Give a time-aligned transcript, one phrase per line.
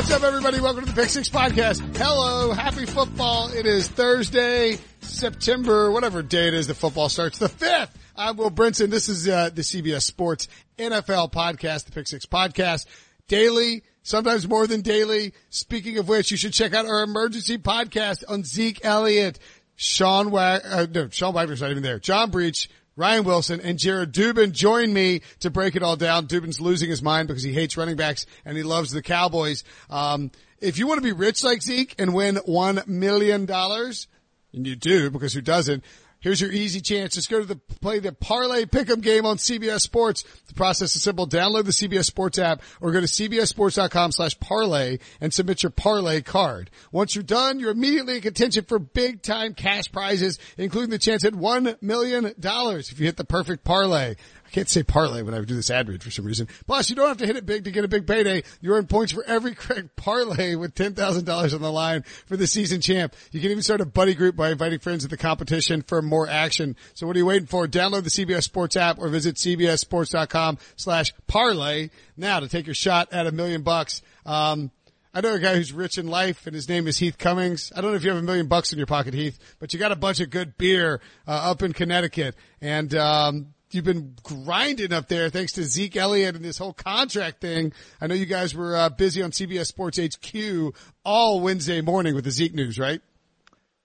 [0.00, 0.60] What's up, everybody?
[0.60, 1.94] Welcome to the Pick Six Podcast.
[1.98, 3.52] Hello, happy football.
[3.52, 7.90] It is Thursday, September, whatever day it is that football starts, the 5th.
[8.16, 8.88] I'm Will Brinson.
[8.88, 10.48] This is uh, the CBS Sports
[10.78, 12.86] NFL podcast, the Pick Six Podcast.
[13.28, 15.34] Daily, sometimes more than daily.
[15.50, 19.38] Speaking of which, you should check out our emergency podcast on Zeke Elliott,
[19.76, 21.98] Sean Wag- uh, no, Sean Wagner's not even there.
[21.98, 22.70] John Breech,
[23.00, 26.26] Ryan Wilson and Jared Dubin join me to break it all down.
[26.26, 29.64] Dubin's losing his mind because he hates running backs and he loves the Cowboys.
[29.88, 30.30] Um,
[30.60, 34.06] if you want to be rich like Zeke and win one million dollars,
[34.52, 35.82] and you do because who doesn't?
[36.20, 37.14] Here's your easy chance.
[37.14, 40.24] Just go to the play the parlay pick'em game on CBS Sports.
[40.48, 41.26] The process is simple.
[41.26, 46.20] Download the CBS Sports app or go to cbssports.com slash parlay and submit your parlay
[46.20, 46.70] card.
[46.92, 51.24] Once you're done, you're immediately in contention for big time cash prizes, including the chance
[51.24, 54.14] at one million dollars if you hit the perfect parlay.
[54.50, 56.48] I can't say parlay when I do this ad read for some reason.
[56.66, 58.42] Plus, you don't have to hit it big to get a big payday.
[58.60, 62.80] You earn points for every correct parlay with $10,000 on the line for the season
[62.80, 63.14] champ.
[63.30, 66.28] You can even start a buddy group by inviting friends to the competition for more
[66.28, 66.74] action.
[66.94, 67.68] So what are you waiting for?
[67.68, 73.12] Download the CBS Sports app or visit cbssports.com slash parlay now to take your shot
[73.12, 74.02] at a million bucks.
[74.26, 74.72] Um,
[75.14, 77.72] I know a guy who's rich in life and his name is Heath Cummings.
[77.74, 79.78] I don't know if you have a million bucks in your pocket, Heath, but you
[79.78, 84.92] got a bunch of good beer, uh, up in Connecticut and, um, you've been grinding
[84.92, 87.72] up there thanks to Zeke Elliott and this whole contract thing.
[88.00, 92.24] I know you guys were uh, busy on CBS Sports HQ all Wednesday morning with
[92.24, 93.00] the Zeke news, right?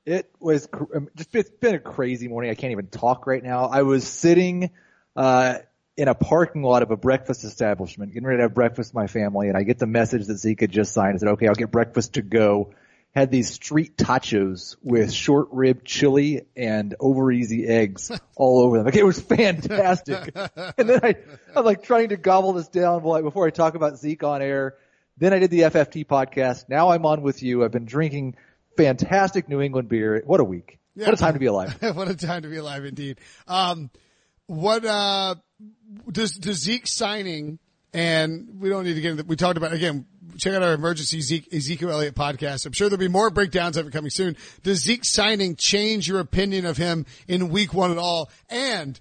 [0.06, 0.68] It was
[1.16, 2.52] just it's been a crazy morning.
[2.52, 3.66] I can't even talk right now.
[3.66, 4.70] I was sitting
[5.16, 5.60] uh
[5.98, 9.08] in a parking lot of a breakfast establishment, getting ready to have breakfast with my
[9.08, 11.16] family, and I get the message that Zeke had just signed.
[11.16, 12.74] I said, "Okay, I'll get breakfast to go."
[13.16, 18.86] Had these street tachos with short rib chili and over easy eggs all over them.
[18.86, 20.36] Like it was fantastic.
[20.78, 21.16] and then I,
[21.56, 24.76] I'm like trying to gobble this down before I talk about Zeke on air.
[25.18, 26.68] Then I did the FFT podcast.
[26.68, 27.64] Now I'm on with you.
[27.64, 28.36] I've been drinking
[28.76, 30.22] fantastic New England beer.
[30.26, 30.78] What a week.
[30.94, 31.06] Yeah.
[31.06, 31.78] What a time to be alive.
[31.94, 33.20] what a time to be alive indeed.
[33.48, 33.90] Um,
[34.48, 35.36] what, uh,
[36.12, 37.60] does, does Zeke signing
[37.94, 40.06] and we don't need to get into, we talked about, again,
[40.38, 42.66] check out our emergency Zeke, Ezekiel Elliott podcast.
[42.66, 44.36] I'm sure there'll be more breakdowns of it coming soon.
[44.64, 48.30] Does Zeke signing change your opinion of him in week one at all?
[48.50, 49.00] And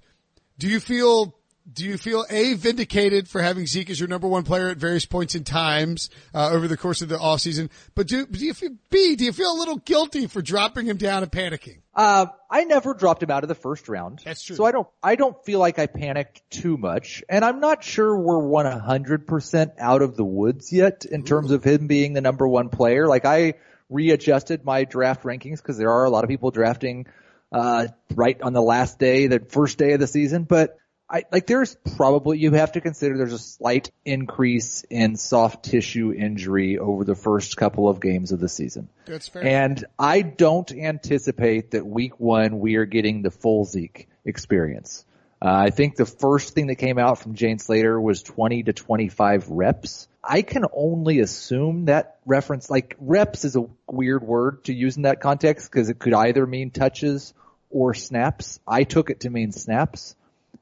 [0.58, 1.36] do you feel
[1.70, 5.06] do you feel a vindicated for having Zeke as your number one player at various
[5.06, 7.70] points in times uh, over the course of the off season?
[7.94, 9.16] But do, do you feel, B?
[9.16, 11.78] Do you feel a little guilty for dropping him down and panicking?
[11.94, 14.20] Uh, I never dropped him out of the first round.
[14.24, 14.56] That's true.
[14.56, 18.16] So I don't I don't feel like I panicked too much, and I'm not sure
[18.16, 21.24] we're 100 percent out of the woods yet in Ooh.
[21.24, 23.06] terms of him being the number one player.
[23.06, 23.54] Like I
[23.88, 27.06] readjusted my draft rankings because there are a lot of people drafting
[27.52, 30.76] uh, right on the last day, the first day of the season, but
[31.14, 36.12] I, like there's probably, you have to consider there's a slight increase in soft tissue
[36.12, 38.88] injury over the first couple of games of the season.
[39.06, 39.46] That's fair.
[39.46, 45.04] And I don't anticipate that week one we are getting the full Zeke experience.
[45.40, 48.72] Uh, I think the first thing that came out from Jane Slater was 20 to
[48.72, 50.08] 25 reps.
[50.24, 55.02] I can only assume that reference, like reps is a weird word to use in
[55.02, 57.34] that context because it could either mean touches
[57.70, 58.58] or snaps.
[58.66, 60.16] I took it to mean snaps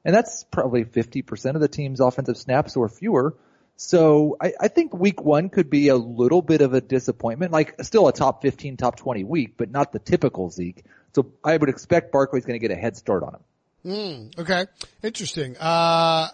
[0.05, 3.35] and that's probably 50% of the team's offensive snaps or fewer.
[3.75, 7.81] So I, I, think week one could be a little bit of a disappointment, like
[7.83, 10.83] still a top 15, top 20 week, but not the typical Zeke.
[11.15, 13.41] So I would expect Barkley's going to get a head start on him.
[13.85, 14.65] Mm, okay.
[15.01, 15.57] Interesting.
[15.57, 16.27] Uh,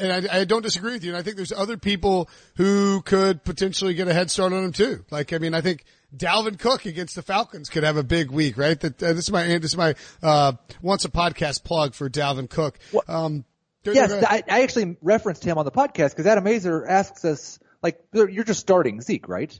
[0.00, 1.10] and I, I, don't disagree with you.
[1.10, 4.72] And I think there's other people who could potentially get a head start on him
[4.72, 5.04] too.
[5.10, 5.84] Like, I mean, I think
[6.16, 8.78] Dalvin Cook against the Falcons could have a big week, right?
[8.80, 10.52] That uh, this is my this is my uh,
[10.82, 12.78] once a podcast plug for Dalvin Cook.
[13.06, 13.44] Um,
[13.84, 18.00] yes, I, I, actually referenced him on the podcast because Adam Aizer asks us like,
[18.12, 19.58] you're just starting Zeke, right?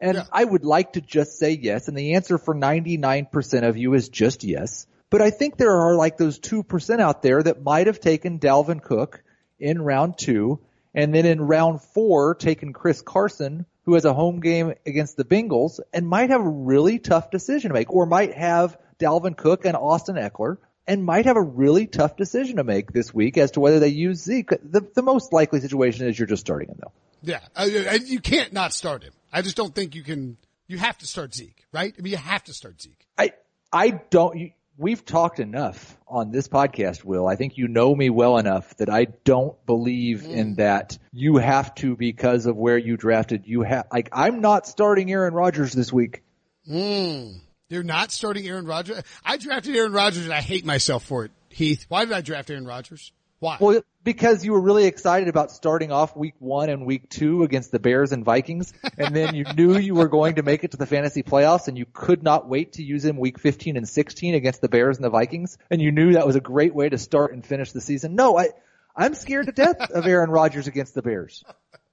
[0.00, 0.24] And yeah.
[0.32, 4.08] I would like to just say yes, and the answer for 99% of you is
[4.08, 4.86] just yes.
[5.10, 8.80] But I think there are like those 2% out there that might have taken Dalvin
[8.80, 9.22] Cook
[9.60, 10.60] in round two,
[10.94, 15.24] and then in round four taking Chris Carson who has a home game against the
[15.24, 19.64] Bengals and might have a really tough decision to make, or might have Dalvin Cook
[19.64, 23.52] and Austin Ekeler, and might have a really tough decision to make this week as
[23.52, 24.50] to whether they use Zeke.
[24.50, 26.92] The, the most likely situation is you're just starting him though.
[27.22, 27.68] Yeah, uh,
[28.04, 29.12] you can't not start him.
[29.32, 30.36] I just don't think you can.
[30.68, 31.92] You have to start Zeke, right?
[31.98, 33.06] I mean, you have to start Zeke.
[33.18, 33.32] I
[33.72, 34.38] I don't.
[34.38, 34.50] You,
[34.80, 37.28] we've talked enough on this podcast, Will.
[37.28, 40.30] I think you know me well enough that I don't believe mm.
[40.30, 43.46] in that you have to because of where you drafted.
[43.46, 46.22] You have like I'm not starting Aaron Rodgers this week.
[46.68, 47.40] Mm.
[47.68, 49.02] You're not starting Aaron Rodgers.
[49.24, 51.30] I drafted Aaron Rodgers and I hate myself for it.
[51.50, 53.12] Heath, why did I draft Aaron Rodgers?
[53.38, 53.58] Why?
[53.60, 57.70] Well, because you were really excited about starting off week one and week two against
[57.70, 60.76] the Bears and Vikings, and then you knew you were going to make it to
[60.76, 64.34] the fantasy playoffs and you could not wait to use him week 15 and 16
[64.34, 66.98] against the Bears and the Vikings, and you knew that was a great way to
[66.98, 68.14] start and finish the season.
[68.14, 68.48] No, I,
[68.96, 71.44] I'm scared to death of Aaron Rodgers against the Bears.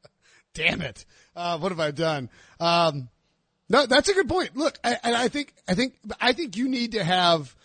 [0.53, 1.05] Damn it.
[1.35, 2.29] Uh, what have I done?
[2.59, 3.09] Um,
[3.69, 4.55] no, that's a good point.
[4.55, 7.55] Look, I, and I think, I think, I think you need to have,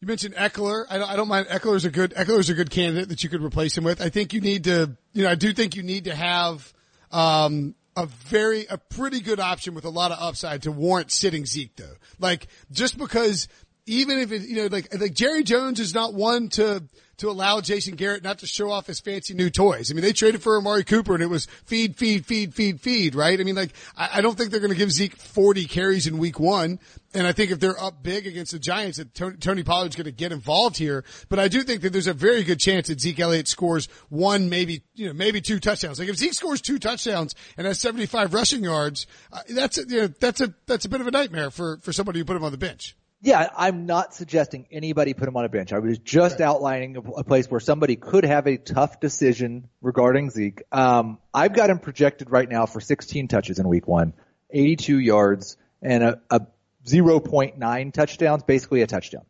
[0.00, 0.84] you mentioned Ekeler.
[0.88, 1.48] I don't, I don't mind.
[1.48, 4.00] Ekeler's a good, Ekeler's a good candidate that you could replace him with.
[4.00, 6.72] I think you need to, you know, I do think you need to have,
[7.10, 11.44] um, a very, a pretty good option with a lot of upside to warrant sitting
[11.44, 11.94] Zeke though.
[12.20, 13.48] Like, just because
[13.88, 16.84] even if it, you know, like, like Jerry Jones is not one to,
[17.18, 19.90] to allow Jason Garrett not to show off his fancy new toys.
[19.90, 23.14] I mean, they traded for Amari Cooper and it was feed, feed, feed, feed, feed,
[23.14, 23.40] right?
[23.40, 26.18] I mean, like, I, I don't think they're going to give Zeke 40 carries in
[26.18, 26.78] week one.
[27.14, 30.04] And I think if they're up big against the Giants, that Tony, Tony Pollard's going
[30.04, 31.04] to get involved here.
[31.28, 34.48] But I do think that there's a very good chance that Zeke Elliott scores one,
[34.48, 35.98] maybe, you know, maybe two touchdowns.
[35.98, 40.00] Like if Zeke scores two touchdowns and has 75 rushing yards, uh, that's, a, you
[40.02, 42.44] know, that's a, that's a bit of a nightmare for, for somebody who put him
[42.44, 42.94] on the bench.
[43.20, 45.72] Yeah, I'm not suggesting anybody put him on a bench.
[45.72, 46.46] I was just right.
[46.46, 50.62] outlining a, a, place where somebody could have a tough decision regarding Zeke.
[50.70, 54.12] Um, I've got him projected right now for 16 touches in week one,
[54.50, 56.46] 82 yards, and a, a
[56.86, 59.24] 0.9 touchdowns, basically a touchdown.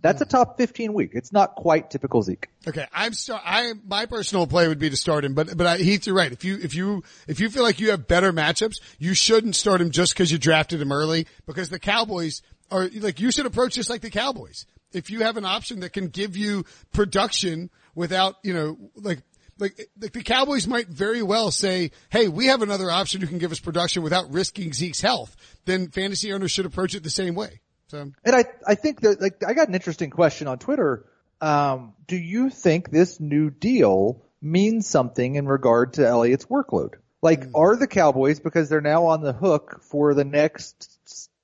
[0.00, 0.30] That's a hmm.
[0.30, 1.10] top 15 week.
[1.14, 2.48] It's not quite typical Zeke.
[2.66, 2.86] Okay.
[2.92, 6.06] I'm start, I, my personal play would be to start him, but, but I, Heath,
[6.06, 6.32] you're right.
[6.32, 9.80] If you, if you, if you feel like you have better matchups, you shouldn't start
[9.80, 13.76] him just because you drafted him early because the Cowboys, or like you should approach
[13.76, 14.66] this like the Cowboys.
[14.92, 19.22] If you have an option that can give you production without, you know, like,
[19.58, 23.38] like, like the Cowboys might very well say, Hey, we have another option who can
[23.38, 25.36] give us production without risking Zeke's health.
[25.64, 27.60] Then fantasy owners should approach it the same way.
[27.88, 31.06] So, and I, I think that like, I got an interesting question on Twitter.
[31.40, 36.94] Um, do you think this new deal means something in regard to Elliott's workload?
[37.22, 37.50] Like, mm.
[37.54, 40.97] are the Cowboys, because they're now on the hook for the next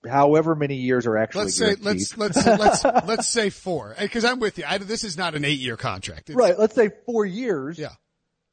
[0.09, 4.41] however many years are actually let's say let's let's let's let's say four because I'm
[4.41, 4.65] with you.
[4.67, 6.59] I, this is not an eight year contract, it's, right?
[6.59, 7.79] Let's say four years.
[7.79, 7.91] Yeah.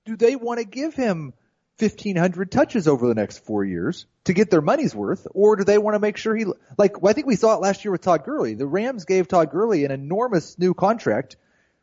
[0.05, 1.33] Do they want to give him
[1.77, 5.63] fifteen hundred touches over the next four years to get their money's worth, or do
[5.63, 6.45] they want to make sure he
[6.77, 7.01] like?
[7.01, 8.55] Well, I think we saw it last year with Todd Gurley.
[8.55, 11.37] The Rams gave Todd Gurley an enormous new contract,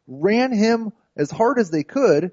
[0.06, 2.32] ran him as hard as they could,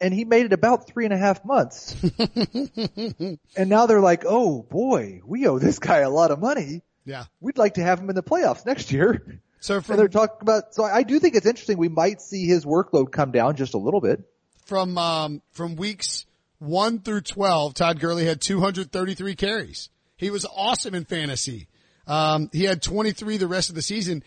[0.00, 1.96] and he made it about three and a half months.
[3.56, 6.82] and now they're like, oh boy, we owe this guy a lot of money.
[7.04, 7.24] Yeah.
[7.40, 9.40] We'd like to have him in the playoffs next year.
[9.60, 11.78] So from, and they're talking about, so I do think it's interesting.
[11.78, 14.22] We might see his workload come down just a little bit.
[14.66, 16.26] From, um, from weeks
[16.58, 19.90] one through 12, Todd Gurley had 233 carries.
[20.16, 21.68] He was awesome in fantasy.
[22.06, 24.22] Um, he had 23 the rest of the season.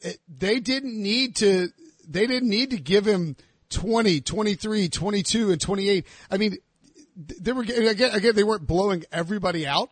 [0.00, 1.68] It, they didn't need to,
[2.08, 3.36] they didn't need to give him
[3.72, 6.06] 20, 23, 22, and 28.
[6.30, 6.58] I mean,
[7.16, 9.90] they were, again, again, they weren't blowing everybody out,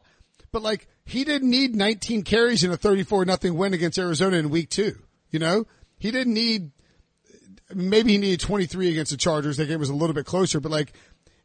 [0.52, 4.50] but like, he didn't need 19 carries in a 34 nothing win against Arizona in
[4.50, 4.96] week two.
[5.30, 5.66] You know,
[5.98, 6.70] he didn't need,
[7.74, 9.56] maybe he needed 23 against the Chargers.
[9.56, 10.92] That game was a little bit closer, but like,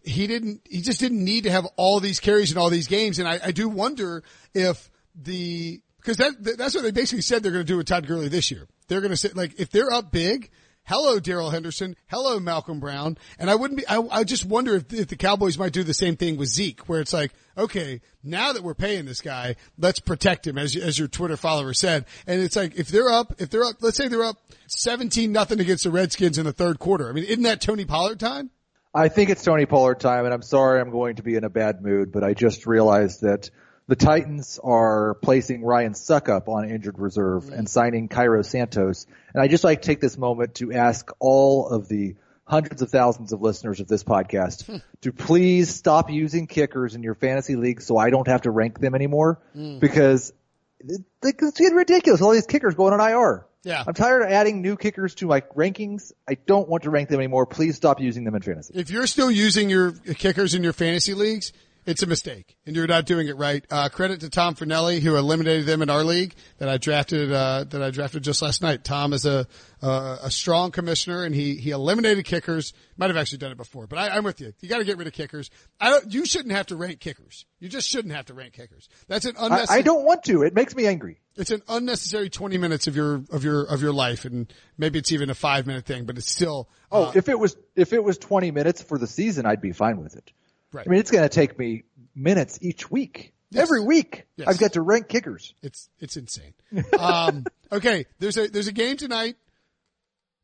[0.04, 3.18] he didn't, he just didn't need to have all these carries in all these games.
[3.18, 4.24] And I, I do wonder
[4.54, 8.06] if the, because that, that's what they basically said they're going to do with Todd
[8.06, 8.68] Gurley this year.
[8.88, 10.52] They're going to say, like, if they're up big,
[10.88, 11.96] Hello, Darrell Henderson.
[12.08, 13.18] Hello, Malcolm Brown.
[13.40, 15.96] And I wouldn't be, I, I just wonder if, if the Cowboys might do the
[15.96, 20.00] same thing with Zeke, where it's like, okay, now that we're paying this guy, let's
[20.00, 22.06] protect him, as, as your Twitter follower said.
[22.28, 24.38] And it's like, if they're up, if they're up, let's say they're up
[24.68, 27.10] 17 nothing against the Redskins in the third quarter.
[27.10, 28.52] I mean, isn't that Tony Pollard time?
[28.94, 31.50] I think it's Tony Pollard time, and I'm sorry I'm going to be in a
[31.50, 33.50] bad mood, but I just realized that
[33.88, 39.06] the Titans are placing Ryan Succop on injured reserve and signing Cairo Santos.
[39.34, 42.16] And I just like to take this moment to ask all of the
[42.46, 44.78] hundreds of thousands of listeners of this podcast hmm.
[45.02, 48.80] to please stop using kickers in your fantasy league so I don't have to rank
[48.80, 49.80] them anymore mm.
[49.80, 50.32] because
[50.80, 52.22] it's getting ridiculous.
[52.22, 53.48] All these kickers going on IR.
[53.64, 53.84] Yeah.
[53.86, 56.12] I'm tired of adding new kickers to my rankings.
[56.30, 57.48] I don't want to rank them anymore.
[57.48, 58.74] Please stop using them in fantasy.
[58.76, 61.52] If you're still using your kickers in your fantasy leagues,
[61.86, 63.64] it's a mistake, and you're not doing it right.
[63.70, 67.32] Uh, credit to Tom Fornelli, who eliminated them in our league that I drafted.
[67.32, 68.84] Uh, that I drafted just last night.
[68.84, 69.48] Tom is a
[69.84, 72.74] uh, a strong commissioner, and he he eliminated kickers.
[72.98, 74.54] Might have actually done it before, but I, am with you.
[74.62, 75.52] You got to get rid of kickers.
[75.80, 76.12] I don't.
[76.12, 77.46] You shouldn't have to rank kickers.
[77.60, 78.90] You just shouldn't have to rank kickers.
[79.08, 79.78] That's an unnecessary.
[79.78, 80.42] I, I don't want to.
[80.42, 81.20] It makes me angry.
[81.36, 85.12] It's an unnecessary 20 minutes of your of your of your life, and maybe it's
[85.12, 86.68] even a five minute thing, but it's still.
[86.92, 89.72] oh, uh, if it was if it was 20 minutes for the season, I'd be
[89.72, 90.32] fine with it.
[90.76, 90.86] Right.
[90.86, 93.34] I mean, it's going to take me minutes each week.
[93.50, 93.64] Yes.
[93.64, 94.48] Every week, yes.
[94.48, 95.54] I've got to rank kickers.
[95.62, 96.54] It's it's insane.
[97.00, 99.38] um, okay, there's a there's a game tonight.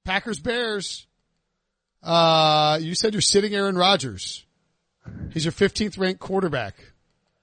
[0.05, 1.07] Packers Bears.
[2.01, 4.45] Uh, you said you're sitting Aaron Rodgers.
[5.31, 6.75] He's your 15th ranked quarterback.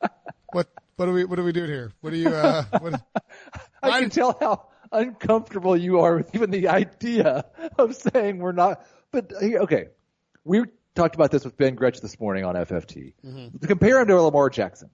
[0.53, 1.93] what, what are we, what are we doing here?
[2.01, 3.03] What are you, uh, what,
[3.83, 7.45] I can tell how uncomfortable you are with even the idea
[7.79, 9.89] of saying we're not, but okay.
[10.45, 10.65] We
[10.99, 13.15] talked about this with Ben Gretch this morning on FFT.
[13.25, 13.67] Mm-hmm.
[13.67, 14.91] Compare him to Lamar Jackson,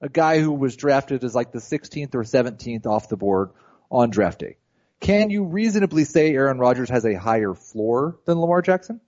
[0.00, 3.50] a guy who was drafted as like the 16th or 17th off the board
[3.90, 4.56] on draft day.
[5.00, 9.00] Can you reasonably say Aaron Rodgers has a higher floor than Lamar Jackson?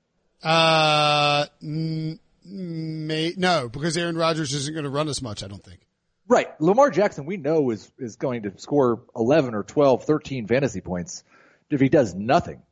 [0.42, 5.80] Uh, may, no, because Aaron Rodgers isn't going to run as much, I don't think.
[6.28, 6.48] Right.
[6.60, 11.24] Lamar Jackson, we know is, is going to score 11 or 12, 13 fantasy points
[11.70, 12.62] if he does nothing.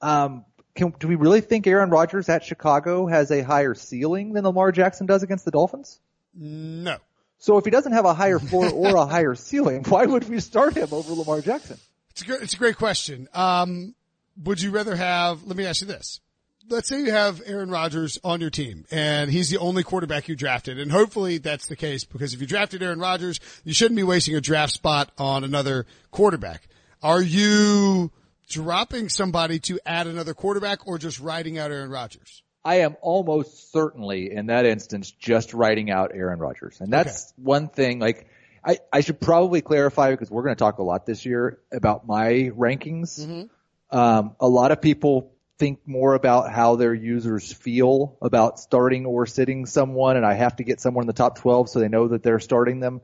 [0.00, 0.44] Um,
[0.74, 4.72] can, do we really think Aaron Rodgers at Chicago has a higher ceiling than Lamar
[4.72, 6.00] Jackson does against the Dolphins?
[6.34, 6.96] No.
[7.38, 10.40] So if he doesn't have a higher floor or a higher ceiling, why would we
[10.40, 11.78] start him over Lamar Jackson?
[12.10, 13.28] It's a great, it's a great question.
[13.34, 13.94] Um,
[14.42, 16.20] would you rather have, let me ask you this
[16.68, 20.36] let's say you have Aaron Rodgers on your team and he's the only quarterback you
[20.36, 20.78] drafted.
[20.78, 24.34] And hopefully that's the case because if you drafted Aaron Rodgers, you shouldn't be wasting
[24.34, 26.68] a draft spot on another quarterback.
[27.02, 28.10] Are you
[28.52, 32.42] dropping somebody to add another quarterback or just writing out Aaron Rodgers?
[32.64, 36.80] I am almost certainly in that instance just writing out Aaron Rodgers.
[36.80, 37.42] And that's okay.
[37.42, 38.28] one thing like
[38.64, 42.06] I, I should probably clarify because we're going to talk a lot this year about
[42.06, 43.20] my rankings.
[43.20, 43.96] Mm-hmm.
[43.96, 49.26] Um, a lot of people think more about how their users feel about starting or
[49.26, 52.08] sitting someone and I have to get someone in the top 12 so they know
[52.08, 53.00] that they're starting them.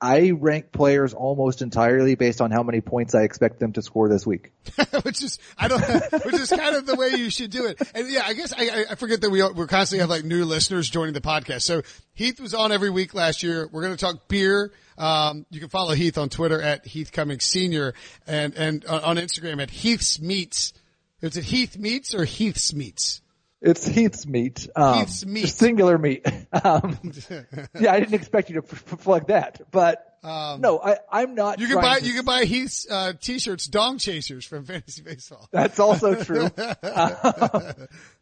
[0.00, 4.08] I rank players almost entirely based on how many points I expect them to score
[4.08, 4.52] this week.
[5.02, 5.82] which is, I don't,
[6.24, 7.82] which is kind of the way you should do it.
[7.94, 10.88] And yeah, I guess I, I forget that we, we constantly have like new listeners
[10.88, 11.62] joining the podcast.
[11.62, 11.82] So
[12.14, 13.68] Heath was on every week last year.
[13.72, 14.72] We're going to talk beer.
[14.96, 17.94] Um, you can follow Heath on Twitter at Heath Cummings Senior
[18.26, 20.74] and, and on Instagram at Heath's Meats.
[21.20, 23.20] Is it Heath Meats or Heath's Meats?
[23.60, 24.68] It's Heath's meat.
[24.76, 25.48] Um, Heath's meat.
[25.48, 26.26] Singular meat.
[26.64, 26.98] Um,
[27.78, 31.60] yeah, I didn't expect you to plug that, but um, no, I, I'm not.
[31.60, 32.06] You can buy to...
[32.06, 35.46] you can buy Heath's uh, t-shirts, Dong Chasers from Fantasy Baseball.
[35.52, 36.48] That's also true.
[36.56, 37.72] uh,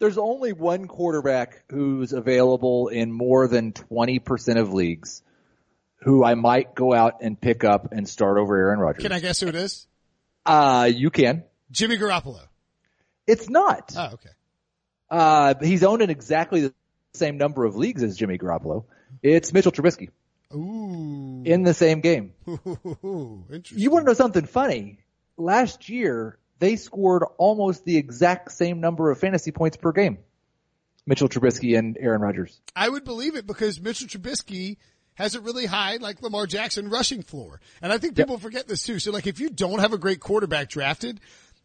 [0.00, 5.22] there's only one quarterback who's available in more than 20% of leagues,
[6.02, 9.02] who I might go out and pick up and start over Aaron Rodgers.
[9.02, 9.86] Can I guess who it is?
[10.44, 11.44] Uh, you can.
[11.70, 12.40] Jimmy Garoppolo.
[13.26, 13.94] It's not.
[13.96, 14.30] Oh, okay.
[15.10, 16.74] Uh, he's owned in exactly the
[17.14, 18.84] same number of leagues as Jimmy Garoppolo.
[19.22, 20.10] It's Mitchell Trubisky.
[20.54, 21.42] Ooh.
[21.44, 22.32] In the same game.
[22.48, 23.78] Ooh, interesting.
[23.78, 24.98] You want to know something funny?
[25.36, 30.18] Last year, they scored almost the exact same number of fantasy points per game.
[31.06, 32.60] Mitchell Trubisky and Aaron Rodgers.
[32.74, 34.76] I would believe it because Mitchell Trubisky
[35.14, 37.60] has a really high, like Lamar Jackson, rushing floor.
[37.80, 38.42] And I think people yep.
[38.42, 38.98] forget this too.
[38.98, 41.20] So like if you don't have a great quarterback drafted,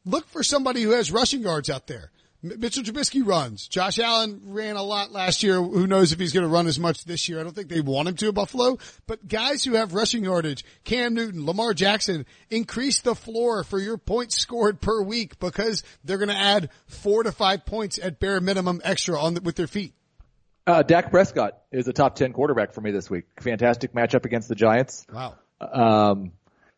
[0.06, 2.12] look for somebody who has rushing yards out there.
[2.44, 3.68] Mitchell Trubisky runs.
[3.68, 5.62] Josh Allen ran a lot last year.
[5.62, 7.40] Who knows if he's going to run as much this year?
[7.40, 8.80] I don't think they want him to at Buffalo.
[9.06, 13.98] But guys who have rushing yardage, Cam Newton, Lamar Jackson, increase the floor for your
[13.98, 18.42] points scored per week because they're going to add four to five points at bare
[18.42, 19.94] minimum extra on the, with their feet.
[20.66, 23.26] Uh, Dak Prescott is a top 10 quarterback for me this week.
[23.40, 25.06] Fantastic matchup against the Giants.
[25.12, 25.36] Wow.
[25.60, 26.32] Um,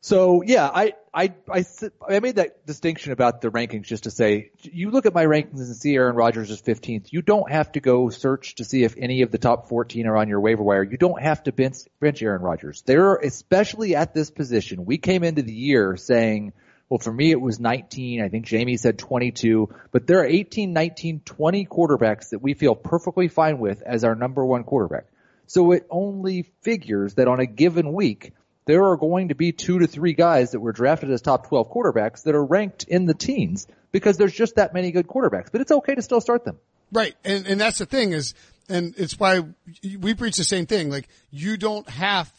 [0.03, 1.63] so yeah, I, I, I,
[2.09, 5.59] I made that distinction about the rankings just to say, you look at my rankings
[5.59, 7.13] and see Aaron Rodgers is 15th.
[7.13, 10.17] You don't have to go search to see if any of the top 14 are
[10.17, 10.83] on your waiver wire.
[10.83, 12.81] You don't have to bench, bench Aaron Rodgers.
[12.81, 16.51] There, especially at this position, we came into the year saying,
[16.89, 18.21] well, for me, it was 19.
[18.21, 22.75] I think Jamie said 22, but there are 18, 19, 20 quarterbacks that we feel
[22.75, 25.05] perfectly fine with as our number one quarterback.
[25.47, 28.33] So it only figures that on a given week,
[28.65, 31.71] there are going to be two to three guys that were drafted as top 12
[31.71, 35.61] quarterbacks that are ranked in the teens because there's just that many good quarterbacks, but
[35.61, 36.57] it's okay to still start them.
[36.91, 37.15] Right.
[37.23, 38.33] And, and that's the thing is,
[38.69, 39.41] and it's why
[39.99, 40.89] we preach the same thing.
[40.89, 42.31] Like you don't have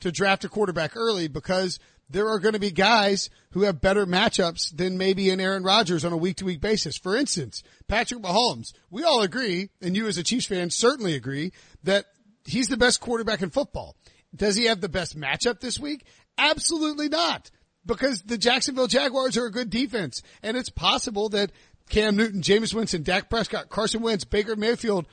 [0.00, 1.78] to draft a quarterback early because
[2.10, 6.04] there are going to be guys who have better matchups than maybe an Aaron Rodgers
[6.04, 6.96] on a week to week basis.
[6.96, 11.52] For instance, Patrick Mahomes, we all agree, and you as a Chiefs fan certainly agree
[11.84, 12.06] that
[12.44, 13.94] he's the best quarterback in football.
[14.34, 16.04] Does he have the best matchup this week?
[16.36, 17.50] Absolutely not.
[17.86, 20.22] Because the Jacksonville Jaguars are a good defense.
[20.42, 21.50] And it's possible that
[21.88, 25.06] Cam Newton, Jameis Winston, Dak Prescott, Carson Wentz, Baker Mayfield,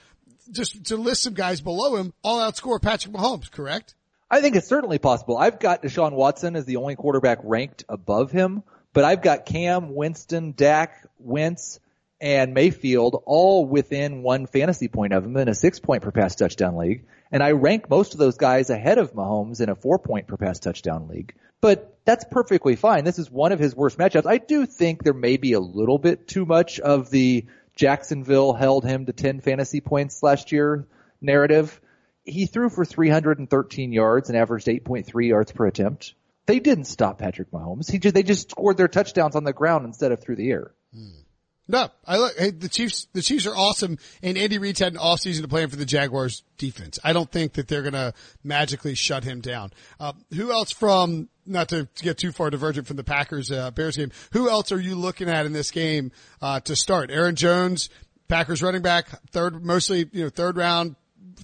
[0.52, 3.96] just to list some guys below him, all outscore Patrick Mahomes, correct?
[4.30, 5.38] I think it's certainly possible.
[5.38, 9.96] I've got Deshaun Watson as the only quarterback ranked above him, but I've got Cam,
[9.96, 11.80] Winston, Dak, Wentz,
[12.22, 16.36] and Mayfield all within one fantasy point of him in a six point per pass
[16.36, 17.06] touchdown league.
[17.32, 20.38] And I rank most of those guys ahead of Mahomes in a four point per
[20.38, 21.34] pass touchdown league.
[21.62, 23.04] But that's perfectly fine.
[23.04, 24.28] This is one of his worst matchups.
[24.28, 27.46] I do think there may be a little bit too much of the
[27.76, 30.88] Jacksonville held him to 10 fantasy points last year
[31.22, 31.82] narrative.
[32.24, 36.14] He threw for 313 yards and averaged 8.3 yards per attempt.
[36.46, 37.92] They didn't stop Patrick Mahomes.
[37.92, 40.72] He just, they just scored their touchdowns on the ground instead of through the air.
[40.94, 41.22] Hmm.
[41.68, 42.38] No, I look.
[42.38, 43.08] Hey, the Chiefs.
[43.14, 45.86] The Chiefs are awesome, and Andy Reid's had an off season to plan for the
[45.86, 47.00] Jaguars defense.
[47.04, 49.72] I don't think that they're going to magically shut him down.
[50.00, 51.30] Uh, who else from?
[51.48, 54.12] Not to get too far divergent from the Packers uh, Bears game.
[54.34, 57.10] Who else are you looking at in this game uh, to start?
[57.12, 57.90] Aaron Jones,
[58.28, 60.96] Packers running back, third, mostly you know third round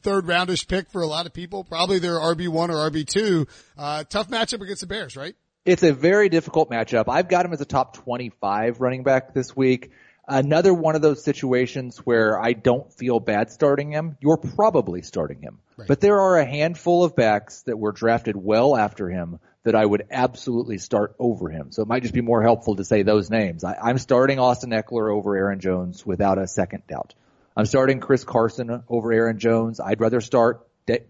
[0.02, 1.64] third roundish pick for a lot of people.
[1.64, 3.48] Probably their RB one or RB two.
[3.78, 5.36] Uh, tough matchup against the Bears, right?
[5.66, 7.06] It's a very difficult matchup.
[7.08, 9.92] I've got him as a top 25 running back this week.
[10.28, 14.18] Another one of those situations where I don't feel bad starting him.
[14.22, 15.60] You're probably starting him.
[15.78, 15.88] Right.
[15.88, 19.86] But there are a handful of backs that were drafted well after him that I
[19.86, 21.72] would absolutely start over him.
[21.72, 23.64] So it might just be more helpful to say those names.
[23.64, 27.14] I, am starting Austin Ekeler over Aaron Jones without a second doubt.
[27.56, 29.80] I'm starting Chris Carson over Aaron Jones.
[29.80, 30.66] I'd rather start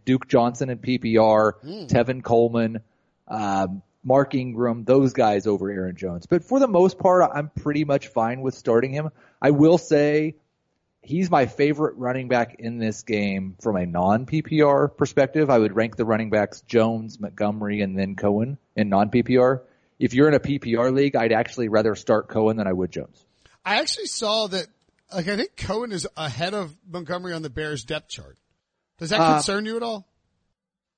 [0.06, 1.88] Duke Johnson in PPR, mm.
[1.88, 2.82] Tevin Coleman,
[3.28, 6.26] um, Mark Ingram, those guys over Aaron Jones.
[6.26, 9.10] But for the most part, I'm pretty much fine with starting him.
[9.42, 10.36] I will say
[11.02, 15.50] he's my favorite running back in this game from a non PPR perspective.
[15.50, 19.62] I would rank the running backs Jones, Montgomery, and then Cohen in non PPR.
[20.00, 23.24] If you're in a PPR league, I'd actually rather start Cohen than I would Jones.
[23.64, 24.66] I actually saw that,
[25.14, 28.38] like, I think Cohen is ahead of Montgomery on the Bears depth chart.
[28.98, 30.08] Does that uh, concern uh, you at all?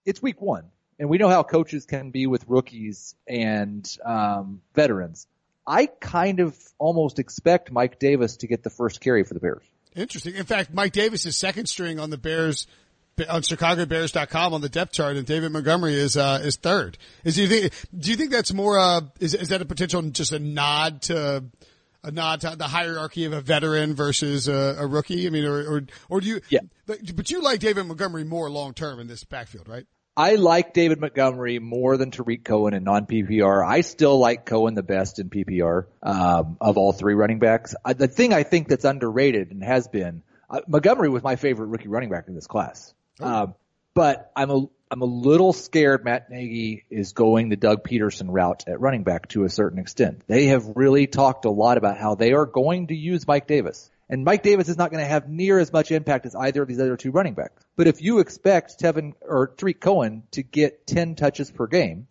[0.06, 0.70] It's week one
[1.00, 5.28] and we know how coaches can be with rookies and um, veterans.
[5.66, 9.64] I kind of almost expect Mike Davis to get the first carry for the Bears.
[9.96, 10.36] Interesting.
[10.36, 12.68] In fact, Mike Davis is second string on the Bears
[13.30, 16.98] on ChicagoBears.com on the depth chart, and David Montgomery is uh, is third.
[17.24, 20.02] Is do you think do you think that's more uh, is is that a potential
[20.02, 21.44] just a nod to
[22.04, 25.28] a nod to the hierarchy of a veteran versus a, a rookie?
[25.28, 26.42] I mean, or, or or do you?
[26.50, 26.62] Yeah.
[26.86, 29.86] But you like David Montgomery more long term in this backfield, right?
[30.16, 33.66] I like David Montgomery more than Tarik Cohen in non PPR.
[33.68, 37.74] I still like Cohen the best in PPR um, of all three running backs.
[37.84, 41.68] I, the thing I think that's underrated and has been uh, Montgomery was my favorite
[41.68, 42.94] rookie running back in this class.
[43.20, 43.26] Oh.
[43.26, 43.48] Uh,
[43.96, 48.66] but I'm a I'm a little scared Matt Nagy is going the Doug Pederson route
[48.68, 50.22] at running back to a certain extent.
[50.28, 53.90] They have really talked a lot about how they are going to use Mike Davis.
[54.14, 56.68] And Mike Davis is not going to have near as much impact as either of
[56.68, 57.66] these other two running backs.
[57.76, 62.06] But if you expect Tevin or Tarik Cohen to get 10 touches per game,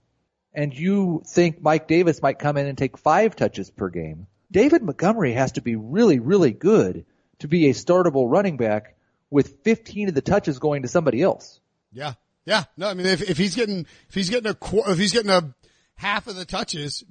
[0.52, 4.82] and you think Mike Davis might come in and take five touches per game, David
[4.82, 7.06] Montgomery has to be really, really good
[7.38, 8.96] to be a startable running back
[9.30, 11.60] with 15 of the touches going to somebody else.
[11.92, 12.14] Yeah.
[12.44, 12.64] Yeah.
[12.76, 14.56] No, I mean, if, if he's getting, if he's getting a,
[14.90, 15.54] if he's getting a
[15.94, 17.04] half of the touches,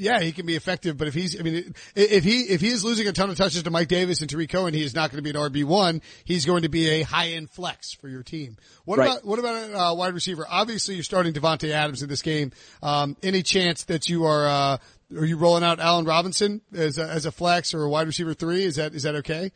[0.00, 2.82] yeah, he can be effective, but if he's, I mean, if he, if he is
[2.82, 5.22] losing a ton of touches to Mike Davis and Tarik Cohen, he is not going
[5.22, 6.00] to be an RB1.
[6.24, 8.56] He's going to be a high end flex for your team.
[8.86, 9.10] What right.
[9.10, 10.46] about, what about a uh, wide receiver?
[10.48, 12.52] Obviously you're starting Davante Adams in this game.
[12.82, 14.78] Um, any chance that you are, uh,
[15.18, 18.32] are you rolling out Allen Robinson as a, as a flex or a wide receiver
[18.32, 18.64] three?
[18.64, 19.52] Is that, is that okay?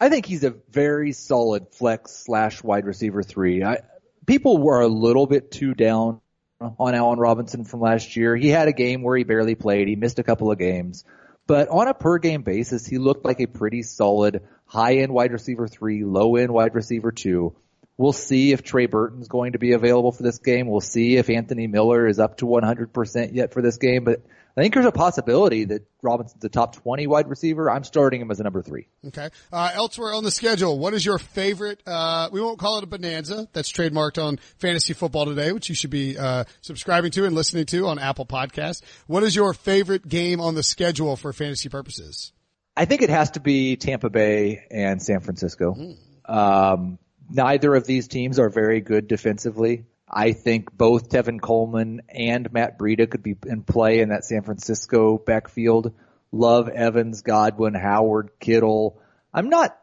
[0.00, 3.62] I think he's a very solid flex slash wide receiver three.
[3.62, 3.78] I,
[4.26, 6.20] people were a little bit too down
[6.60, 8.36] on Allen Robinson from last year.
[8.36, 9.88] He had a game where he barely played.
[9.88, 11.04] He missed a couple of games.
[11.46, 15.32] But on a per game basis, he looked like a pretty solid high end wide
[15.32, 17.54] receiver three, low end wide receiver two.
[17.96, 20.66] We'll see if Trey Burton's going to be available for this game.
[20.66, 24.02] We'll see if Anthony Miller is up to 100% yet for this game.
[24.02, 24.22] But
[24.56, 27.68] I think there's a possibility that Robinson's a top 20 wide receiver.
[27.68, 28.86] I'm starting him as a number three.
[29.08, 29.30] Okay.
[29.52, 32.86] Uh, elsewhere on the schedule, what is your favorite, uh, we won't call it a
[32.86, 33.48] bonanza.
[33.52, 37.66] That's trademarked on fantasy football today, which you should be, uh, subscribing to and listening
[37.66, 38.82] to on Apple Podcast.
[39.08, 42.32] What is your favorite game on the schedule for fantasy purposes?
[42.76, 45.74] I think it has to be Tampa Bay and San Francisco.
[45.74, 45.96] Mm.
[46.32, 49.84] Um, neither of these teams are very good defensively.
[50.14, 54.42] I think both Tevin Coleman and Matt Breida could be in play in that San
[54.42, 55.92] Francisco backfield.
[56.30, 59.00] Love Evans, Godwin, Howard, Kittle.
[59.32, 59.76] I'm not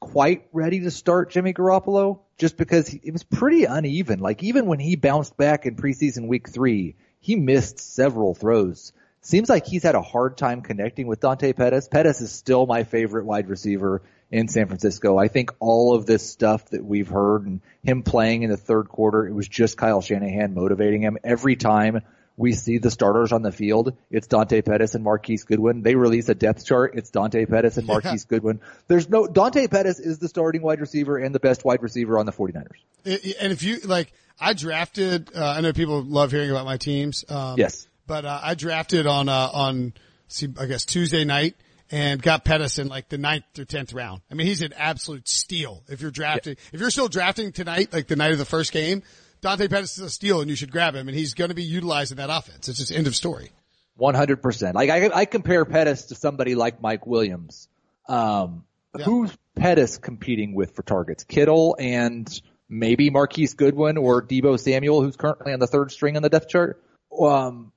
[0.00, 4.18] quite ready to start Jimmy Garoppolo just because he, it was pretty uneven.
[4.18, 8.92] Like even when he bounced back in preseason week three, he missed several throws.
[9.20, 11.88] Seems like he's had a hard time connecting with Dante Pettis.
[11.88, 15.16] Pettis is still my favorite wide receiver in San Francisco.
[15.16, 18.88] I think all of this stuff that we've heard and him playing in the third
[18.88, 21.18] quarter, it was just Kyle Shanahan motivating him.
[21.22, 22.02] Every time
[22.36, 25.82] we see the starters on the field, it's Dante Pettis and Marquise Goodwin.
[25.82, 26.94] They release a depth chart.
[26.94, 28.36] It's Dante Pettis and Marquise yeah.
[28.36, 28.60] Goodwin.
[28.88, 32.26] There's no, Dante Pettis is the starting wide receiver and the best wide receiver on
[32.26, 33.36] the 49ers.
[33.40, 37.24] And if you, like, I drafted, uh, I know people love hearing about my teams.
[37.28, 37.86] Um, yes.
[38.06, 39.94] But, uh, I drafted on, uh, on,
[40.28, 41.54] see, I guess Tuesday night
[41.90, 44.22] and got Pettis in like the ninth or tenth round.
[44.30, 46.56] I mean, he's an absolute steal if you're drafting.
[46.72, 49.02] If you're still drafting tonight, like the night of the first game,
[49.40, 51.62] Dante Pettis is a steal and you should grab him and he's going to be
[51.62, 52.68] utilized in that offense.
[52.68, 53.52] It's just end of story.
[54.00, 54.74] 100%.
[54.74, 57.68] Like I, I compare Pettis to somebody like Mike Williams.
[58.08, 58.64] Um,
[58.96, 59.04] yeah.
[59.04, 61.24] who's Pettis competing with for targets?
[61.24, 66.22] Kittle and maybe Marquise Goodwin or Deebo Samuel, who's currently on the third string on
[66.22, 66.82] the depth chart.
[67.18, 67.72] Um,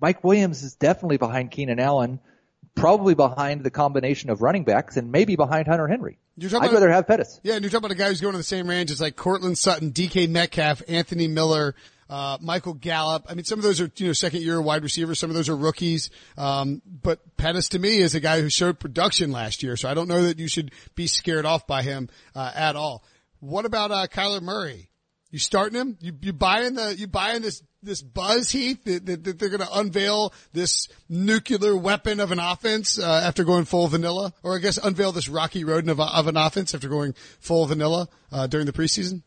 [0.00, 2.20] Mike Williams is definitely behind Keenan Allen,
[2.74, 6.18] probably behind the combination of running backs and maybe behind Hunter Henry.
[6.42, 7.40] I'd about, rather have Pettis.
[7.42, 9.16] Yeah, and you're talking about a guy who's going to the same range as like
[9.16, 11.74] Courtland Sutton, DK Metcalf, Anthony Miller,
[12.08, 13.26] uh, Michael Gallup.
[13.28, 15.18] I mean, some of those are, you know, second year wide receivers.
[15.18, 16.10] Some of those are rookies.
[16.36, 19.76] Um, but Pettis to me is a guy who showed production last year.
[19.76, 23.04] So I don't know that you should be scared off by him, uh, at all.
[23.38, 24.89] What about, uh, Kyler Murray?
[25.30, 25.96] You starting him?
[26.00, 29.60] You, you buying the, you buying this, this buzz Heath that, that, that they're going
[29.60, 34.32] to unveil this nuclear weapon of an offense, uh, after going full vanilla?
[34.42, 38.08] Or I guess unveil this rocky road of, of an offense after going full vanilla,
[38.32, 39.22] uh, during the preseason?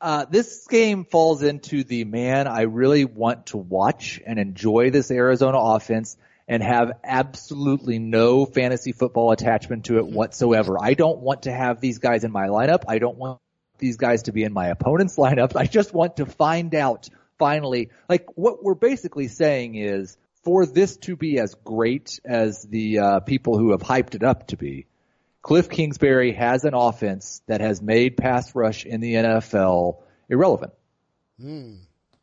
[0.00, 5.10] Uh, this game falls into the man, I really want to watch and enjoy this
[5.10, 10.76] Arizona offense and have absolutely no fantasy football attachment to it whatsoever.
[10.78, 12.82] I don't want to have these guys in my lineup.
[12.86, 13.40] I don't want
[13.84, 15.54] these guys to be in my opponent's lineup.
[15.56, 20.96] I just want to find out finally, like what we're basically saying is for this
[20.98, 24.86] to be as great as the uh, people who have hyped it up to be,
[25.42, 30.72] Cliff Kingsbury has an offense that has made pass rush in the NFL irrelevant.
[31.38, 31.74] Hmm.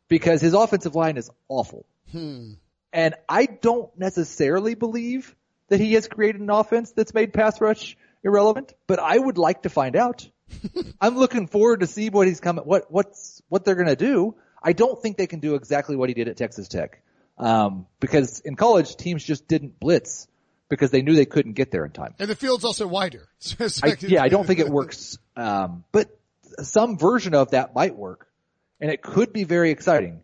[0.08, 1.86] Because his offensive line is awful.
[2.10, 2.54] Hmm.
[2.92, 5.34] And I don't necessarily believe
[5.68, 9.62] that he has created an offense that's made pass rush irrelevant, but I would like
[9.62, 10.28] to find out.
[11.00, 14.34] I'm looking forward to see what he's coming, what, what's, what they're going to do.
[14.62, 17.02] I don't think they can do exactly what he did at Texas Tech.
[17.38, 20.28] Um, because in college teams just didn't blitz
[20.68, 22.14] because they knew they couldn't get there in time.
[22.18, 23.28] And the field's also wider.
[23.82, 25.18] I, yeah, I don't think it works.
[25.36, 26.16] Um, but
[26.62, 28.28] some version of that might work
[28.80, 30.22] and it could be very exciting.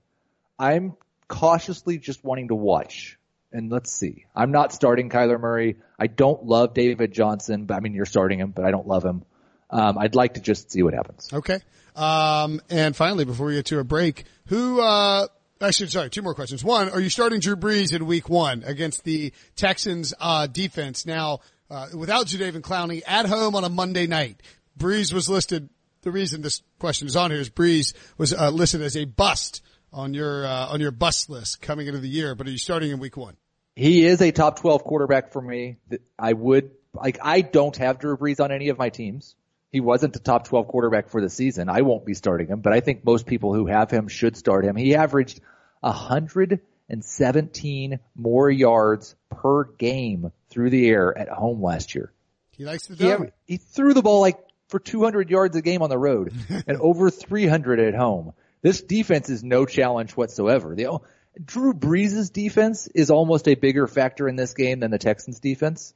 [0.58, 0.94] I'm
[1.28, 3.18] cautiously just wanting to watch
[3.52, 4.26] and let's see.
[4.34, 5.76] I'm not starting Kyler Murray.
[5.98, 9.04] I don't love David Johnson, but I mean, you're starting him, but I don't love
[9.04, 9.22] him.
[9.70, 11.30] Um, I'd like to just see what happens.
[11.32, 11.60] Okay.
[11.94, 15.26] Um, and finally, before we get to a break, who, uh,
[15.60, 16.62] actually, sorry, two more questions.
[16.62, 21.04] One, are you starting Drew Brees in week one against the Texans, uh, defense?
[21.04, 24.40] Now, uh, without Jadeveon Clowney at home on a Monday night,
[24.78, 25.68] Brees was listed,
[26.02, 29.62] the reason this question is on here is Brees was, uh, listed as a bust
[29.92, 32.92] on your, uh, on your bust list coming into the year, but are you starting
[32.92, 33.36] in week one?
[33.74, 35.76] He is a top 12 quarterback for me.
[36.18, 39.34] I would, like, I don't have Drew Brees on any of my teams.
[39.70, 41.68] He wasn't a top 12 quarterback for the season.
[41.68, 44.64] I won't be starting him, but I think most people who have him should start
[44.64, 44.76] him.
[44.76, 45.40] He averaged
[45.80, 52.12] 117 more yards per game through the air at home last year.
[52.56, 55.82] He likes to do he, he threw the ball like for 200 yards a game
[55.82, 56.32] on the road
[56.66, 58.32] and over 300 at home.
[58.62, 60.74] This defense is no challenge whatsoever.
[60.74, 60.98] The,
[61.44, 65.94] Drew Brees' defense is almost a bigger factor in this game than the Texans defense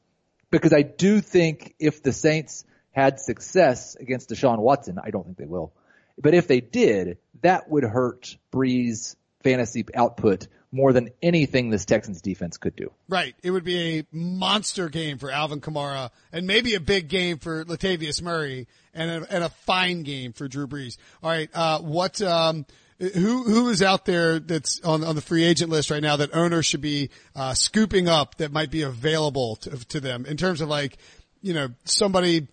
[0.50, 5.38] because I do think if the Saints had success against Deshaun Watson, I don't think
[5.38, 5.72] they will.
[6.18, 12.22] But if they did, that would hurt Brees' fantasy output more than anything this Texans
[12.22, 12.90] defense could do.
[13.08, 13.34] Right.
[13.42, 17.64] It would be a monster game for Alvin Kamara and maybe a big game for
[17.64, 20.96] Latavius Murray and a, and a fine game for Drew Brees.
[21.22, 21.50] All right.
[21.52, 22.64] Uh, what, um,
[22.98, 26.32] who who is out there that's on on the free agent list right now that
[26.34, 30.60] owners should be uh, scooping up that might be available to, to them in terms
[30.60, 30.96] of like
[31.40, 32.46] you know somebody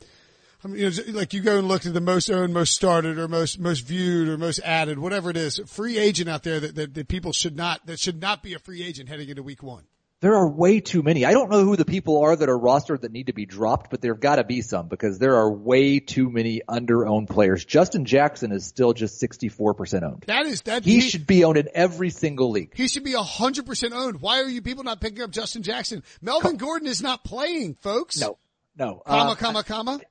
[0.63, 3.17] I mean, you know, like you go and look at the most owned, most started,
[3.17, 6.75] or most most viewed, or most added, whatever it is, free agent out there that,
[6.75, 9.63] that, that people should not that should not be a free agent heading into week
[9.63, 9.83] one.
[10.21, 11.23] There are way too many.
[11.23, 13.89] I don't know who the people are that are rostered that need to be dropped,
[13.89, 17.63] but there've got to be some because there are way too many under-owned players.
[17.63, 20.25] Justin Jackson is still just 64% owned.
[20.27, 22.73] That is that he, he should be owned in every single league.
[22.75, 24.19] He should be 100% owned.
[24.19, 26.03] Why are you people not picking up Justin Jackson?
[26.21, 28.19] Melvin Gordon is not playing, folks.
[28.19, 28.37] No,
[28.75, 29.01] no.
[29.05, 30.01] Comma, uh, comma, comma.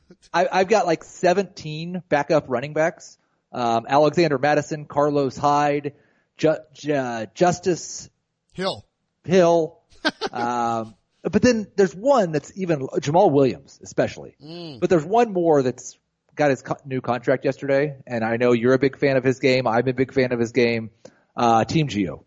[0.32, 3.18] I, I've got like 17 backup running backs.
[3.52, 5.94] Um, Alexander Mattison, Carlos Hyde,
[6.38, 8.08] Ju- Ju- Justice
[8.52, 8.86] Hill,
[9.24, 9.78] Hill.
[10.32, 14.36] um, but then there's one that's even Jamaal Williams, especially.
[14.42, 14.80] Mm.
[14.80, 15.98] But there's one more that's
[16.34, 19.38] got his co- new contract yesterday, and I know you're a big fan of his
[19.38, 19.66] game.
[19.66, 20.90] I'm a big fan of his game.
[21.36, 22.24] Uh, Team Gio.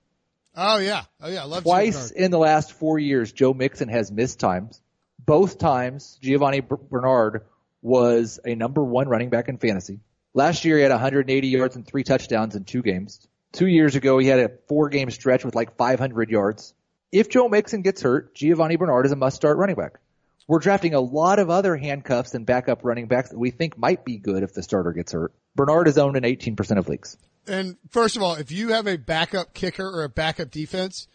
[0.55, 3.31] Oh yeah, oh yeah, I love twice in the last four years.
[3.31, 4.81] Joe Mixon has missed times.
[5.19, 7.45] Both times, Giovani Bernard
[7.85, 9.99] was a number one running back in fantasy.
[10.33, 13.25] Last year he had 180 yards and three touchdowns in two games.
[13.53, 16.73] Two years ago he had a four game stretch with like 500 yards.
[17.11, 19.99] If Joe Mixon gets hurt, Giovani Bernard is a must start running back.
[20.47, 24.03] We're drafting a lot of other handcuffs and backup running backs that we think might
[24.03, 25.31] be good if the starter gets hurt.
[25.55, 27.17] Bernard is owned in 18% of leagues.
[27.47, 31.07] And first of all, if you have a backup kicker or a backup defense,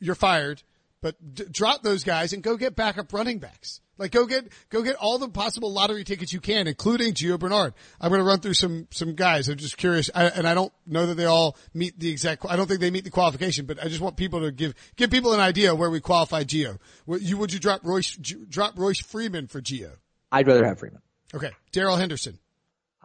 [0.00, 0.62] you're fired.
[1.00, 3.80] But d- drop those guys and go get backup running backs.
[3.96, 7.74] Like go get go get all the possible lottery tickets you can, including Gio Bernard.
[8.00, 9.48] I'm going to run through some some guys.
[9.48, 12.44] I'm just curious, I, and I don't know that they all meet the exact.
[12.48, 15.10] I don't think they meet the qualification, but I just want people to give give
[15.10, 16.78] people an idea where we qualify Gio.
[17.06, 19.92] Would you would you drop Royce drop Royce Freeman for Gio?
[20.32, 21.00] I'd rather have Freeman.
[21.32, 22.38] Okay, Darrell Henderson.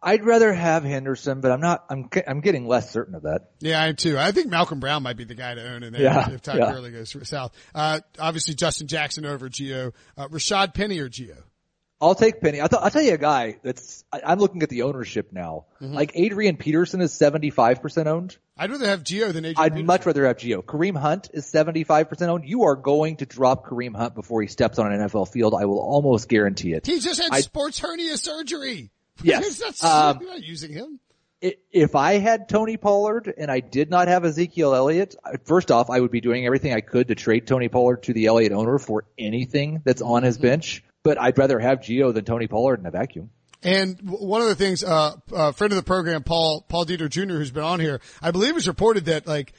[0.01, 1.85] I'd rather have Henderson, but I'm not.
[1.89, 3.51] I'm I'm getting less certain of that.
[3.59, 4.17] Yeah, I am too.
[4.17, 6.57] I think Malcolm Brown might be the guy to own in there Yeah, if Todd
[6.57, 6.71] yeah.
[6.71, 7.51] Gurley goes south.
[7.75, 9.93] Uh, obviously Justin Jackson over Gio.
[10.17, 11.37] Uh, Rashad Penny or Gio?
[12.01, 12.61] I'll take Penny.
[12.61, 14.05] I'll, I'll tell you a guy that's.
[14.13, 15.65] I, I'm looking at the ownership now.
[15.81, 18.37] Like Adrian Peterson is 75% owned.
[18.57, 19.85] I'd rather have Gio than Adrian I'd Peterson.
[19.85, 20.63] much rather have Gio.
[20.63, 22.45] Kareem Hunt is 75% owned.
[22.45, 25.53] You are going to drop Kareem Hunt before he steps on an NFL field.
[25.59, 26.85] I will almost guarantee it.
[26.85, 28.91] He just had I- sports hernia surgery.
[29.23, 29.61] Yes.
[29.61, 30.99] Not, Um, you're not using him.
[31.41, 35.99] If I had Tony Pollard and I did not have Ezekiel Elliott, first off, I
[35.99, 39.05] would be doing everything I could to trade Tony Pollard to the Elliott owner for
[39.17, 40.83] anything that's on his bench.
[41.01, 43.29] But I'd rather have Gio than Tony Pollard in a vacuum.
[43.63, 47.35] And one of the things, uh, a friend of the program, Paul, Paul Dehner Jr.,
[47.35, 49.53] who's been on here, I believe has reported that like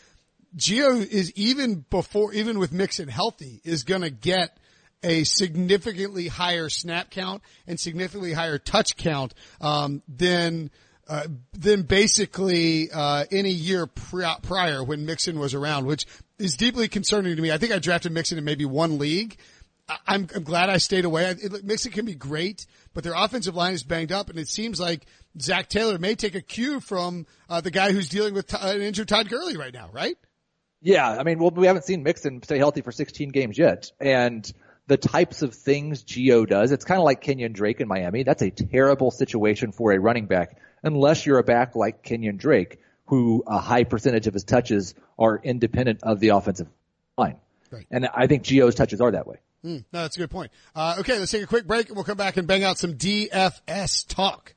[0.56, 4.58] Gio is even before, even with Mixon healthy, is going to get
[5.02, 10.70] a significantly higher snap count and significantly higher touch count, um, than,
[11.08, 16.06] uh, than basically, uh, any year pri- prior when Mixon was around, which
[16.38, 17.50] is deeply concerning to me.
[17.50, 19.36] I think I drafted Mixon in maybe one league.
[20.06, 21.30] I'm, I'm glad I stayed away.
[21.30, 24.78] It, Mixon can be great, but their offensive line is banged up, and it seems
[24.78, 25.06] like
[25.40, 28.80] Zac Taylor may take a cue from uh, the guy who's dealing with t- an
[28.82, 30.16] injured Todd Gurley right now, right?
[30.82, 34.50] Yeah, I mean, well, we haven't seen Mixon stay healthy for 16 games yet, and
[34.90, 38.24] the types of things Gio does, it's kind of like Kenyon Drake in Miami.
[38.24, 42.80] That's a terrible situation for a running back, unless you're a back like Kenyon Drake,
[43.06, 46.66] who a high percentage of his touches are independent of the offensive
[47.16, 47.36] line.
[47.70, 47.86] Right.
[47.88, 49.36] And I think Gio's touches are that way.
[49.62, 50.50] Hmm, no, that's a good point.
[50.74, 52.94] Uh, okay, let's take a quick break, and we'll come back and bang out some
[52.94, 54.56] DFS talk.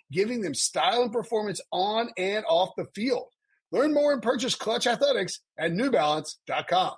[0.11, 3.27] giving them style and performance on and off the field.
[3.71, 6.95] Learn more and purchase Klutch Athletics at newbalance.com.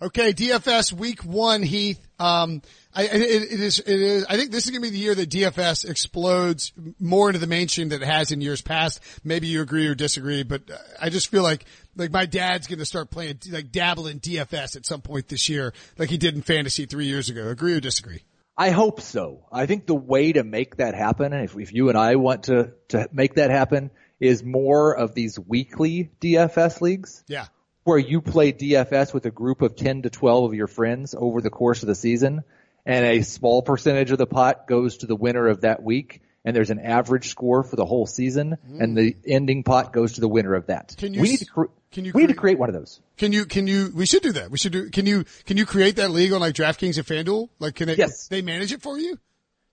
[0.00, 2.04] Okay, DFS week one, Heath.
[2.18, 4.98] Um, I, it, it is, it is, I think this is going to be the
[4.98, 9.00] year that DFS explodes more into the mainstream than it has in years past.
[9.22, 10.62] Maybe you agree or disagree, but
[11.00, 14.76] I just feel like, like my dad's going to start playing, like dabble in DFS
[14.76, 17.48] at some point this year, like he did in fantasy three years ago.
[17.48, 18.22] Agree or disagree?
[18.56, 19.46] I hope so.
[19.50, 22.72] I think the way to make that happen, if, if you and I want to,
[22.88, 27.46] to make that happen, is more of these weekly DFS leagues Yeah.
[27.84, 31.40] where you play DFS with a group of 10 to 12 of your friends over
[31.40, 32.44] the course of the season
[32.84, 36.56] and a small percentage of the pot goes to the winner of that week and
[36.56, 40.28] there's an average score for the whole season and the ending pot goes to the
[40.28, 40.94] winner of that.
[40.98, 43.00] Can you we need to cre- can you we need to create one of those.
[43.18, 44.50] Can you, can you, we should do that.
[44.50, 47.48] We should do, can you, can you create that league on like DraftKings and FanDuel?
[47.58, 48.28] Like can they, Yes.
[48.28, 49.18] they manage it for you?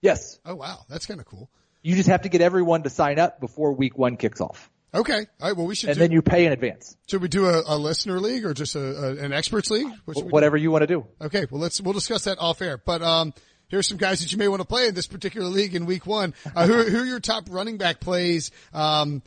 [0.01, 0.39] Yes.
[0.45, 0.79] Oh wow.
[0.89, 1.49] That's kind of cool.
[1.81, 4.69] You just have to get everyone to sign up before week one kicks off.
[4.93, 5.27] Okay.
[5.41, 5.55] All right.
[5.55, 6.97] Well, we should And do, then you pay in advance.
[7.07, 9.87] should we do a, a listener league or just a, a an experts league?
[10.05, 10.27] What we do?
[10.29, 11.05] Whatever you want to do.
[11.21, 12.77] Okay, well let's we'll discuss that off air.
[12.77, 13.33] But um,
[13.69, 16.05] here's some guys that you may want to play in this particular league in week
[16.05, 16.33] one.
[16.55, 18.51] Uh, who, who are your top running back plays?
[18.73, 19.21] Um,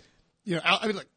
[0.45, 1.09] you know, I mean, like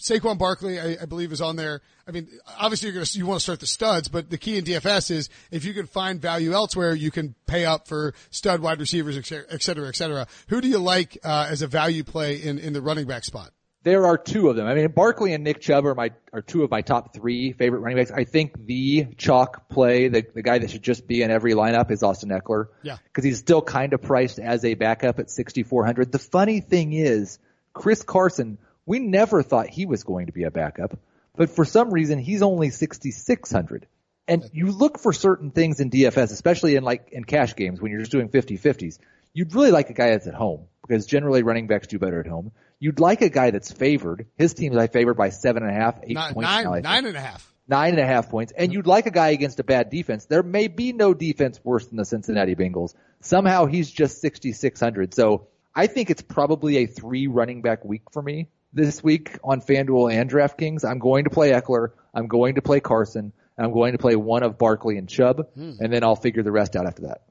[0.00, 1.80] Saquon Barkley, I, I, believe is on there.
[2.06, 4.56] I mean, obviously you're going to, you want to start the studs, but the key
[4.56, 8.60] in DFS is if you can find value elsewhere, you can pay up for stud
[8.60, 9.26] wide receivers, et
[9.62, 10.26] cetera, et cetera.
[10.48, 13.50] Who do you like, uh, as a value play in, in the running back spot?
[13.84, 14.66] There are two of them.
[14.66, 17.80] I mean, Barkley and Nick Chubb are my are two of my top three favorite
[17.80, 18.10] running backs.
[18.10, 21.90] I think the chalk play, the the guy that should just be in every lineup
[21.90, 22.68] is Austin Ekeler.
[22.82, 26.10] Yeah, because he's still kind of priced as a backup at 6,400.
[26.10, 27.38] The funny thing is,
[27.74, 30.98] Chris Carson, we never thought he was going to be a backup,
[31.36, 33.86] but for some reason he's only 6,600.
[34.26, 37.90] And you look for certain things in DFS, especially in like in cash games when
[37.90, 38.98] you're just doing 50-50s.
[39.34, 42.26] You'd really like a guy that's at home because generally running backs do better at
[42.26, 42.52] home.
[42.78, 44.26] You'd like a guy that's favored.
[44.36, 46.50] His team's I favored by seven and a half, eight nine, points.
[46.50, 47.52] Nine, now, nine and a half.
[47.66, 48.52] Nine and a half points.
[48.56, 50.26] And you'd like a guy against a bad defense.
[50.26, 52.94] There may be no defense worse than the Cincinnati Bengals.
[53.20, 55.14] Somehow he's just 6,600.
[55.14, 59.60] So I think it's probably a three running back week for me this week on
[59.60, 60.84] FanDuel and DraftKings.
[60.84, 61.92] I'm going to play Ekeler.
[62.12, 63.32] I'm going to play Carson.
[63.56, 65.74] I'm going to play one of Barkley and Chubb, hmm.
[65.78, 67.22] and then I'll figure the rest out after that.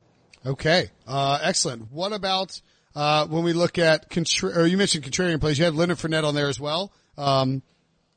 [0.46, 1.92] Okay, uh, excellent.
[1.92, 2.62] What about
[2.96, 5.58] uh, when we look at contra- or you mentioned contrarian plays?
[5.58, 6.92] You had Leonard Fournette on there as well.
[7.18, 7.62] Um,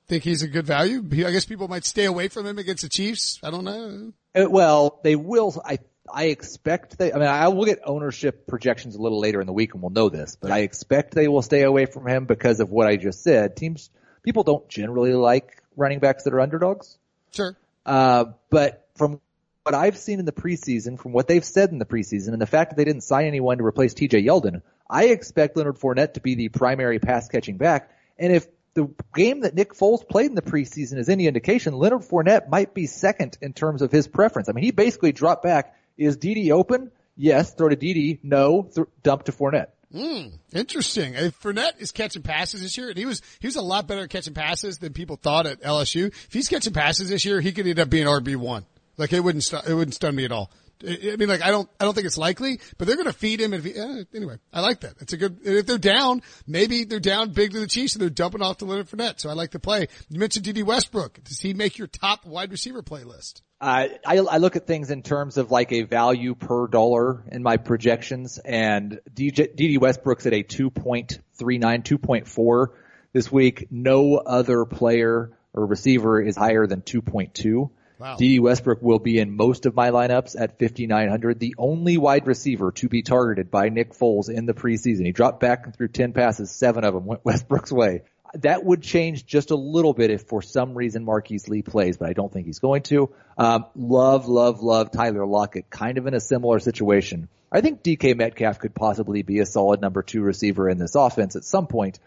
[0.06, 1.02] think he's a good value.
[1.26, 3.40] I guess people might stay away from him against the Chiefs.
[3.42, 4.12] I don't know.
[4.34, 5.60] Uh, well, they will.
[5.64, 5.78] I
[6.12, 7.12] I expect they.
[7.12, 9.90] I mean, I will get ownership projections a little later in the week, and we'll
[9.90, 10.36] know this.
[10.40, 13.56] But I expect they will stay away from him because of what I just said.
[13.56, 13.90] Teams,
[14.22, 16.96] people don't generally like running backs that are underdogs.
[17.32, 17.56] Sure.
[17.84, 19.20] Uh, but from
[19.66, 22.46] what I've seen in the preseason, from what they've said in the preseason, and the
[22.46, 24.22] fact that they didn't sign anyone to replace T.J.
[24.22, 27.90] Yeldon, I expect Leonard Fournette to be the primary pass catching back.
[28.16, 32.02] And if the game that Nick Foles played in the preseason is any indication, Leonard
[32.02, 34.48] Fournette might be second in terms of his preference.
[34.48, 35.74] I mean, he basically dropped back.
[35.98, 36.92] Is DD open?
[37.16, 37.52] Yes.
[37.54, 38.20] Throw to DD.
[38.22, 38.70] No.
[38.72, 39.68] Th- dump to Fournette.
[39.92, 40.26] Hmm.
[40.52, 41.14] interesting.
[41.14, 44.02] If Fournette is catching passes this year, and he was he was a lot better
[44.02, 46.06] at catching passes than people thought at LSU.
[46.08, 48.66] If he's catching passes this year, he could end up being RB one.
[48.96, 50.50] Like it wouldn't stu- it wouldn't stun me at all.
[50.86, 53.40] I mean, like I don't, I don't think it's likely, but they're going to feed
[53.40, 53.54] him.
[53.54, 54.94] If he, eh, anyway, I like that.
[55.00, 55.38] It's a good.
[55.42, 58.66] If they're down, maybe they're down big to the Chiefs and they're dumping off to
[58.66, 59.20] Leonard Fournette.
[59.20, 59.88] So I like the play.
[60.10, 61.24] You mentioned Dede Westbrook.
[61.24, 63.40] Does he make your top wide receiver playlist?
[63.58, 67.56] I, I look at things in terms of like a value per dollar in my
[67.56, 72.66] projections, and Dede Westbrook's at a 2.39, 2.4
[73.14, 73.68] this week.
[73.70, 77.70] No other player or receiver is higher than 2.2.
[77.98, 78.16] Wow.
[78.16, 81.38] Dede Westbrook will be in most of my lineups at 5,900.
[81.38, 85.06] The only wide receiver to be targeted by Nick Foles in the preseason.
[85.06, 88.02] He dropped back and threw 10 passes, seven of them went Westbrook's way.
[88.34, 92.08] That would change just a little bit if for some reason Marquise Lee plays, but
[92.08, 93.14] I don't think he's going to.
[93.38, 97.28] Um, love, love, love Tyler Lockett, kind of in a similar situation.
[97.50, 101.36] I think DK Metcalf could possibly be a solid number two receiver in this offense
[101.36, 101.98] at some point,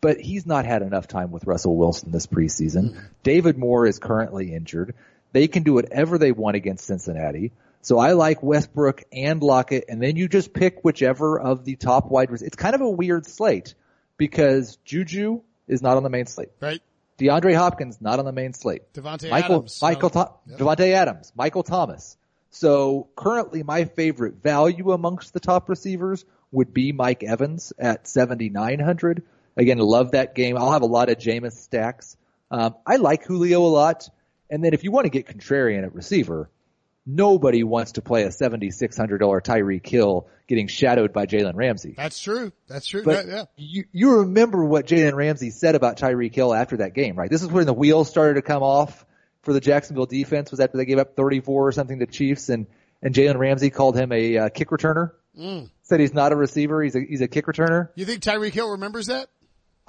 [0.00, 2.90] but he's not had enough time with Russell Wilson this preseason.
[2.90, 3.06] Mm-hmm.
[3.22, 4.94] David Moore is currently injured.
[5.32, 7.52] They can do whatever they want against Cincinnati.
[7.82, 12.10] So I like Westbrook and Lockett, and then you just pick whichever of the top
[12.10, 12.48] wide receivers.
[12.48, 13.74] It's kind of a weird slate
[14.16, 16.48] because Juju is not on the main slate.
[16.60, 16.80] Right.
[17.18, 18.92] DeAndre Hopkins not on the main slate.
[18.92, 19.80] Davante Michael, Adams.
[19.80, 20.58] Michael, so, yep.
[20.58, 22.16] Davante Adams, Michael Thomas.
[22.50, 29.22] So currently my favorite value amongst the top receivers would be Mike Evans at 7,900.
[29.56, 30.56] Again, love that game.
[30.56, 32.16] I'll have a lot of Jameis stacks.
[32.50, 34.08] Um, I like Julio a lot.
[34.50, 36.50] And then if you want to get contrarian at receiver,
[37.06, 41.94] nobody wants to play a $7,600 Tyreek Hill getting shadowed by Jalen Ramsey.
[41.96, 42.52] That's true.
[42.68, 43.04] That's true.
[43.04, 43.44] But yeah.
[43.56, 47.30] you, you remember what Jalen Ramsey said about Tyreek Hill after that game, right?
[47.30, 49.06] This is when the wheels started to come off
[49.42, 52.66] for the Jacksonville defense was after they gave up 34 or something to Chiefs and,
[53.00, 55.12] and Jalen Ramsey called him a uh, kick returner.
[55.38, 55.70] Mm.
[55.82, 56.82] Said he's not a receiver.
[56.82, 57.90] He's a, he's a kick returner.
[57.94, 59.28] You think Tyreek Hill remembers that?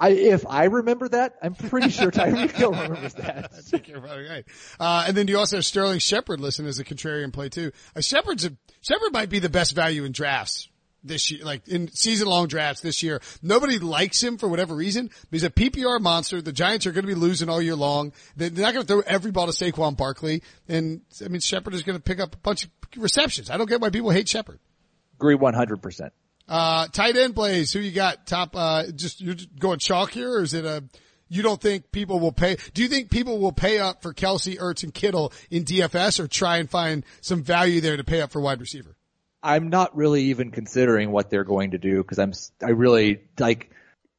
[0.00, 3.50] I, if I remember that, I'm pretty sure Tyreek Hill remembers that.
[3.58, 4.44] I think you're probably right.
[4.78, 7.72] Uh, and then you also have Sterling Shepard listed as a contrarian play too.
[7.96, 10.68] Uh, Shepard's a, Shepard might be the best value in drafts
[11.02, 13.20] this year, like in season long drafts this year.
[13.42, 15.10] Nobody likes him for whatever reason.
[15.32, 16.40] He's a PPR monster.
[16.40, 18.12] The Giants are going to be losing all year long.
[18.36, 20.42] They're not going to throw every ball to Saquon Barkley.
[20.68, 23.50] And I mean, Shepard is going to pick up a bunch of receptions.
[23.50, 24.60] I don't get why people hate Shepard.
[25.14, 26.10] Agree 100%.
[26.48, 27.72] Uh, tight end plays.
[27.72, 28.26] Who you got?
[28.26, 28.56] Top.
[28.56, 30.82] Uh, just you're going chalk here, or is it a?
[31.28, 32.56] You don't think people will pay?
[32.72, 36.26] Do you think people will pay up for Kelce, Ertz, and Kittle in DFS, or
[36.26, 38.96] try and find some value there to pay up for wide receiver?
[39.42, 42.32] I'm not really even considering what they're going to do because I'm.
[42.62, 43.70] I really like.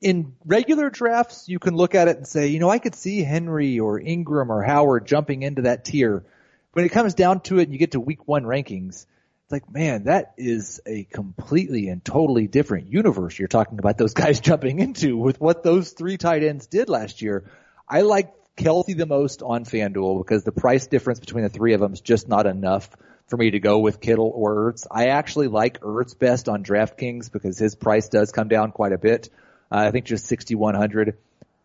[0.01, 3.21] In regular drafts, you can look at it and say, you know, I could see
[3.21, 6.23] Henry or Ingram or Howard jumping into that tier.
[6.71, 9.05] When it comes down to it and you get to week one rankings,
[9.51, 14.39] like, man, that is a completely and totally different universe you're talking about those guys
[14.39, 17.45] jumping into with what those three tight ends did last year.
[17.87, 21.79] I like Kelce the most on FanDuel because the price difference between the three of
[21.79, 22.89] them is just not enough
[23.27, 24.85] for me to go with Kittle or Ertz.
[24.89, 28.97] I actually like Ertz best on DraftKings because his price does come down quite a
[28.97, 29.29] bit.
[29.71, 31.17] Uh, I think just 6,100.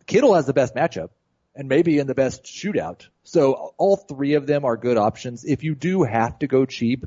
[0.05, 1.09] Kittle has the best matchup
[1.55, 3.07] and maybe in the best shootout.
[3.23, 5.43] So all three of them are good options.
[5.43, 7.05] If you do have to go cheap,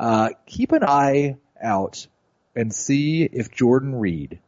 [0.00, 2.06] uh, keep an eye out
[2.56, 4.40] and see if Jordan Reed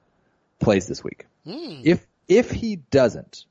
[0.59, 1.27] plays this week.
[1.45, 1.83] Hmm.
[1.85, 3.45] If, if he doesn't,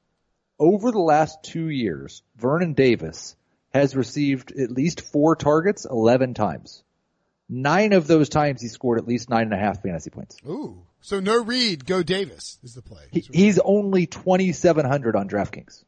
[0.59, 3.35] over the last two years, Vernon Davis
[3.73, 6.83] has received at least four targets 11 times.
[7.47, 10.37] Nine of those times he scored at least nine and a half fantasy points.
[10.47, 10.81] Ooh.
[11.01, 13.03] So no Reed, go Davis is the play.
[13.11, 15.83] He, he's only 2,700 on DraftKings.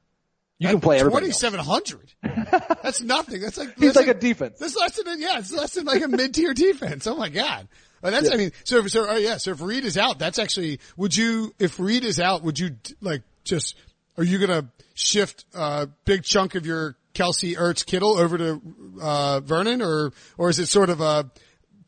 [0.59, 1.25] You can play everybody.
[1.25, 2.13] Twenty seven hundred.
[2.21, 3.41] That's nothing.
[3.41, 4.59] That's like He's that's like a defense.
[4.59, 5.39] That's less than yeah.
[5.39, 7.07] It's less than like a mid tier defense.
[7.07, 7.67] Oh my god.
[8.03, 8.51] Oh, that's I mean.
[8.65, 9.37] So if, so oh yeah.
[9.37, 10.79] So if Reed is out, that's actually.
[10.97, 12.43] Would you if Reed is out?
[12.43, 13.75] Would you like just?
[14.17, 18.61] Are you gonna shift a big chunk of your Kelce Ertz Kittle over to
[19.01, 21.29] uh, Vernon, or or is it sort of a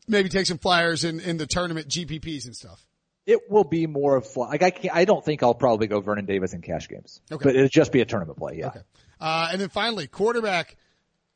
[0.08, 2.85] maybe take some flyers in in the tournament GPPs and stuff?
[3.26, 4.36] It will be more of.
[4.36, 7.20] Like I can't, I don't think I'll probably go Vernon Davis in cash games.
[7.30, 7.42] Okay.
[7.42, 8.58] But it'll just be a tournament play.
[8.58, 8.68] Yeah.
[8.68, 8.80] Okay.
[9.20, 10.76] Uh, and then finally, quarterback,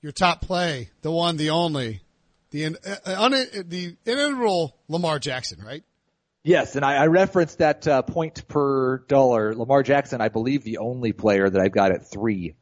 [0.02, 2.02] your top play, the one, the only,
[2.50, 5.82] the in, uh, un, the inevitable Lamar Jackson, right?
[6.42, 9.54] Yes, and I, I referenced that uh, point per dollar.
[9.54, 12.54] Lamar Jackson, I believe, the only player that I've got at three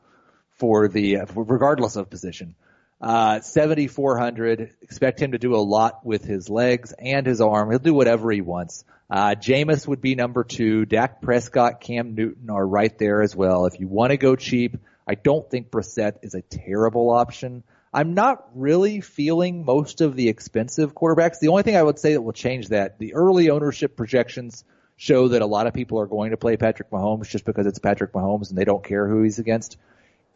[0.59, 2.57] for the, uh, for regardless of position.
[3.01, 4.75] Uh, 7,400.
[4.83, 7.71] Expect him to do a lot with his legs and his arm.
[7.71, 8.85] He'll do whatever he wants.
[9.11, 10.85] Uh, Jameis would be number two.
[10.85, 13.67] Dak Prescott, Cam Newton are right there as well.
[13.67, 17.63] If you want to go cheap, I don't think Brissett is a terrible option.
[17.93, 21.39] I'm not really feeling most of the expensive quarterbacks.
[21.41, 24.65] The only thing I would say that will change that, the early ownership projections
[24.99, 27.79] show that a lot of people are going to play Patrick Mahomes just because it's
[27.79, 29.79] Patrick Mahomes and they don't care who he's against.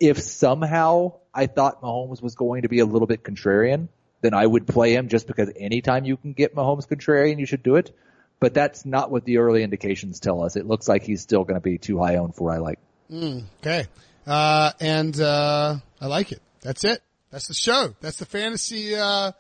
[0.01, 3.89] If somehow I thought Mahomes was going to be a little bit contrarian,
[4.23, 7.63] then I would play him just because anytime you can get Mahomes contrarian, you should
[7.63, 7.95] do it.
[8.43, 10.57] But that's not what the early indications tell us.
[10.57, 12.81] It looks like he's still going to be too high owned for I like.
[13.09, 13.87] Mm, okay.
[14.27, 16.43] Uh, and, uh, I like it.
[16.61, 17.01] That's it.
[17.31, 17.95] That's the show.
[18.01, 19.31] That's the fantasy, uh,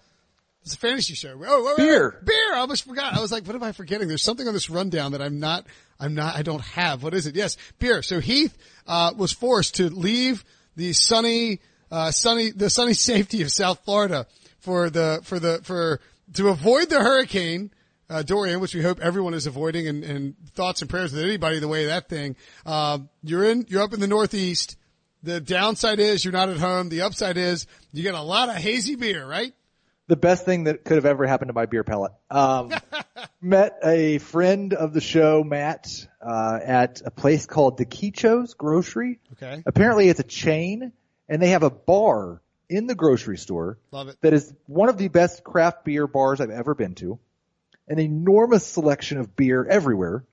[0.62, 1.32] it's a fantasy show.
[1.44, 2.10] Oh, wait, wait, Beer.
[2.20, 2.26] wait.
[2.26, 2.54] beer.
[2.54, 3.14] I almost forgot.
[3.14, 4.06] I was like, what am I forgetting?
[4.06, 5.66] There's something on this rundown that I'm not,
[5.98, 7.02] I'm not, I don't have.
[7.02, 7.34] What is it?
[7.34, 8.02] Yes, beer.
[8.02, 10.44] So Heath, uh, was forced to leave
[10.76, 11.58] the sunny,
[11.90, 14.28] uh, sunny, the sunny safety of South Florida
[14.60, 16.00] for the, for the, for,
[16.34, 17.72] to avoid the hurricane,
[18.12, 21.58] uh, Dorian, which we hope everyone is avoiding and, and thoughts and prayers with anybody
[21.58, 22.36] the way that thing.
[22.66, 24.76] Um, you're in, you're up in the Northeast.
[25.22, 26.88] The downside is you're not at home.
[26.88, 29.54] The upside is you get a lot of hazy beer, right?
[30.08, 32.12] the best thing that could have ever happened to my beer pellet.
[32.30, 32.70] Um,
[33.40, 39.20] met a friend of the show, Matt, uh, at a place called the Quichos Grocery.
[39.32, 39.62] Okay.
[39.64, 40.92] Apparently it's a chain
[41.30, 44.16] and they have a bar in the grocery store Love it.
[44.20, 47.18] that is one of the best craft beer bars I've ever been to.
[47.92, 50.24] An enormous selection of beer everywhere.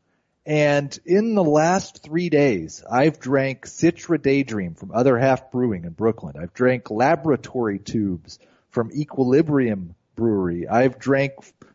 [0.46, 5.90] And in the last three days, I've drank Citra Daydream from Other Half Brewing in
[5.90, 6.36] Brooklyn.
[6.42, 8.40] I've drank Laboratory Tubes
[8.70, 10.70] from Equilibrium Brewery.
[10.70, 11.34] I've drank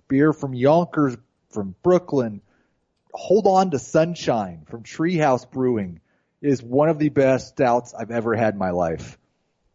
[0.08, 1.18] beer from Yonkers
[1.50, 2.40] from Brooklyn.
[3.12, 6.00] Hold on to Sunshine from Treehouse Brewing
[6.40, 9.18] is one of the best stouts I've ever had in my life.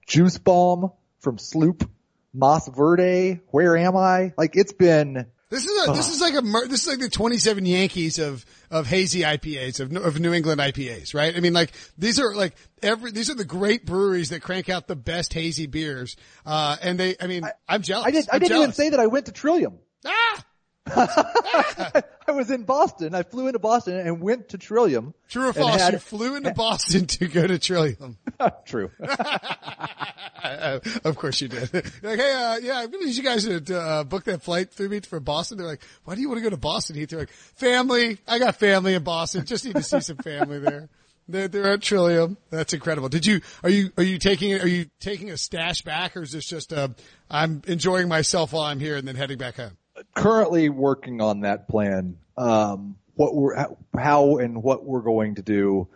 [0.07, 1.87] Juice Bomb from Sloop,
[2.33, 4.33] Moss Verde, Where Am I?
[4.39, 7.65] Like it's been This is a, this is like a this is like the 27
[7.65, 11.35] Yankees of of hazy IPAs of of New England IPAs, right?
[11.35, 14.87] I mean, like these are like every these are the great breweries that crank out
[14.87, 16.15] the best hazy beers.
[16.45, 18.05] Uh, and they, I mean, I, am jealous.
[18.05, 19.79] I I'm didn't even say that I went to Trillium.
[20.05, 20.45] ah.
[22.27, 23.15] I was in Boston.
[23.15, 25.13] I flew into Boston and went to Trillium.
[25.29, 25.81] True or false?
[25.81, 28.17] had- you flew into Boston to go to Trillium.
[28.65, 28.91] True.
[30.43, 31.73] of course you did.
[31.73, 34.89] like, hey, uh, yeah, I really need you guys to uh, book that flight through
[34.89, 35.57] me for Boston.
[35.57, 36.95] They're like, why do you want to go to Boston?
[36.95, 37.09] Heath?
[37.09, 38.19] They're like, family.
[38.27, 39.45] I got family in Boston.
[39.45, 40.89] Just need to see some family there.
[41.27, 42.37] They're, they're at Trillium.
[42.49, 43.09] That's incredible.
[43.09, 46.31] Did you, are you, are you taking, are you taking a stash back or is
[46.31, 46.89] this just, uh,
[47.29, 49.77] I'm enjoying myself while I'm here and then heading back home?
[50.19, 52.17] Currently working on that plan.
[52.37, 53.55] Um, what we're,
[53.97, 55.87] how- and what we're going to do.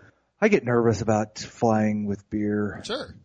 [0.42, 2.82] I get nervous about flying with beer.
[2.84, 3.16] Sure.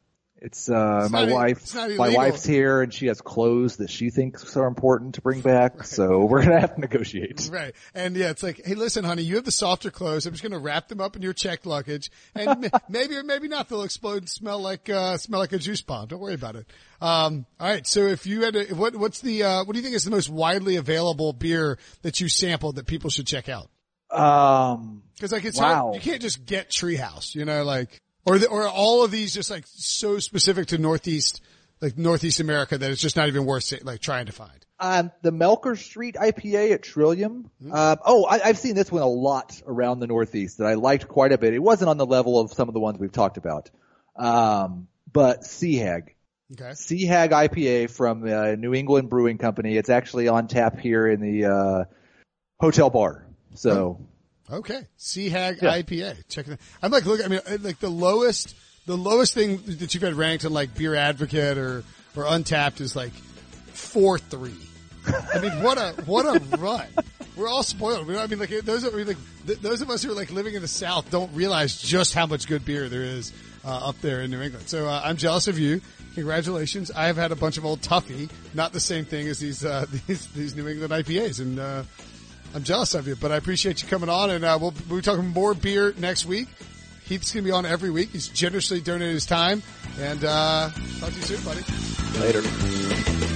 [0.40, 4.10] It's uh It's my not wife my wife's here and she has clothes that she
[4.10, 7.48] thinks are important to bring back, so we're gonna have to negotiate.
[7.52, 7.74] Right.
[7.94, 10.26] And yeah, it's like, hey, listen, honey, you have the softer clothes.
[10.26, 12.10] I'm just going to wrap them up in your checked luggage.
[12.34, 15.82] And maybe or maybe not, they'll explode and smell like, uh, smell like a juice
[15.82, 16.06] bomb.
[16.08, 16.66] Don't worry about it.
[17.00, 17.86] Um, all right.
[17.86, 20.10] So if you had to, what, what's the, uh, what do you think is the
[20.10, 23.68] most widely available beer that you sampled that people should check out?
[24.10, 25.82] Um Cause like it's Wow.
[25.82, 29.10] hard, you can't just get Treehouse, you know, like, or the, or are all of
[29.10, 31.42] these just like so specific to Northeast,
[31.80, 34.64] like Northeast America that it's just not even worth say, like trying to find.
[34.80, 37.50] Um, the Melcher Street IPA at Trillium.
[37.70, 41.08] Uh, oh, I, I've seen this one a lot around the Northeast that I liked
[41.08, 41.52] quite a bit.
[41.52, 43.70] It wasn't on the level of some of the ones we've talked about.
[44.16, 46.14] Um, but Sea Hag.
[46.52, 46.74] Okay.
[46.74, 49.76] Sea Hag IPA from uh, New England Brewing Company.
[49.76, 51.84] It's actually on tap here in the uh,
[52.60, 53.26] hotel bar.
[53.54, 54.06] So
[54.50, 54.80] Okay.
[54.96, 55.76] Sea Hag Yeah.
[55.78, 56.28] IPA.
[56.28, 56.58] Check it out.
[56.82, 58.54] I'm like, look, I mean, like the lowest,
[58.86, 61.84] the lowest thing that you've had ranked on like Beer Advocate or,
[62.16, 64.54] or Untappd is like four three.
[65.34, 66.86] I mean, what a, what a run.
[67.36, 68.10] We're all spoiled.
[68.10, 70.60] I mean, like those of, like th- those of us who are like living in
[70.62, 73.32] the South don't realize just how much good beer there is
[73.64, 74.68] uh, up there in New England.
[74.68, 75.80] So uh, I'm jealous of you.
[76.14, 76.90] Congratulations.
[76.90, 79.86] I have had a bunch of old Tuffy, not the same thing as these uh,
[80.06, 81.84] these these New England IPAs, and uh,
[82.54, 83.16] I'm jealous of you.
[83.16, 86.26] But I appreciate you coming on, and uh, we'll we'll be talking more beer next
[86.26, 86.48] week.
[87.04, 88.10] Heath's gonna be on every week.
[88.10, 89.62] He's generously donated his time,
[89.98, 90.70] and uh,
[91.00, 91.62] talk to you soon, buddy.
[92.20, 93.27] later.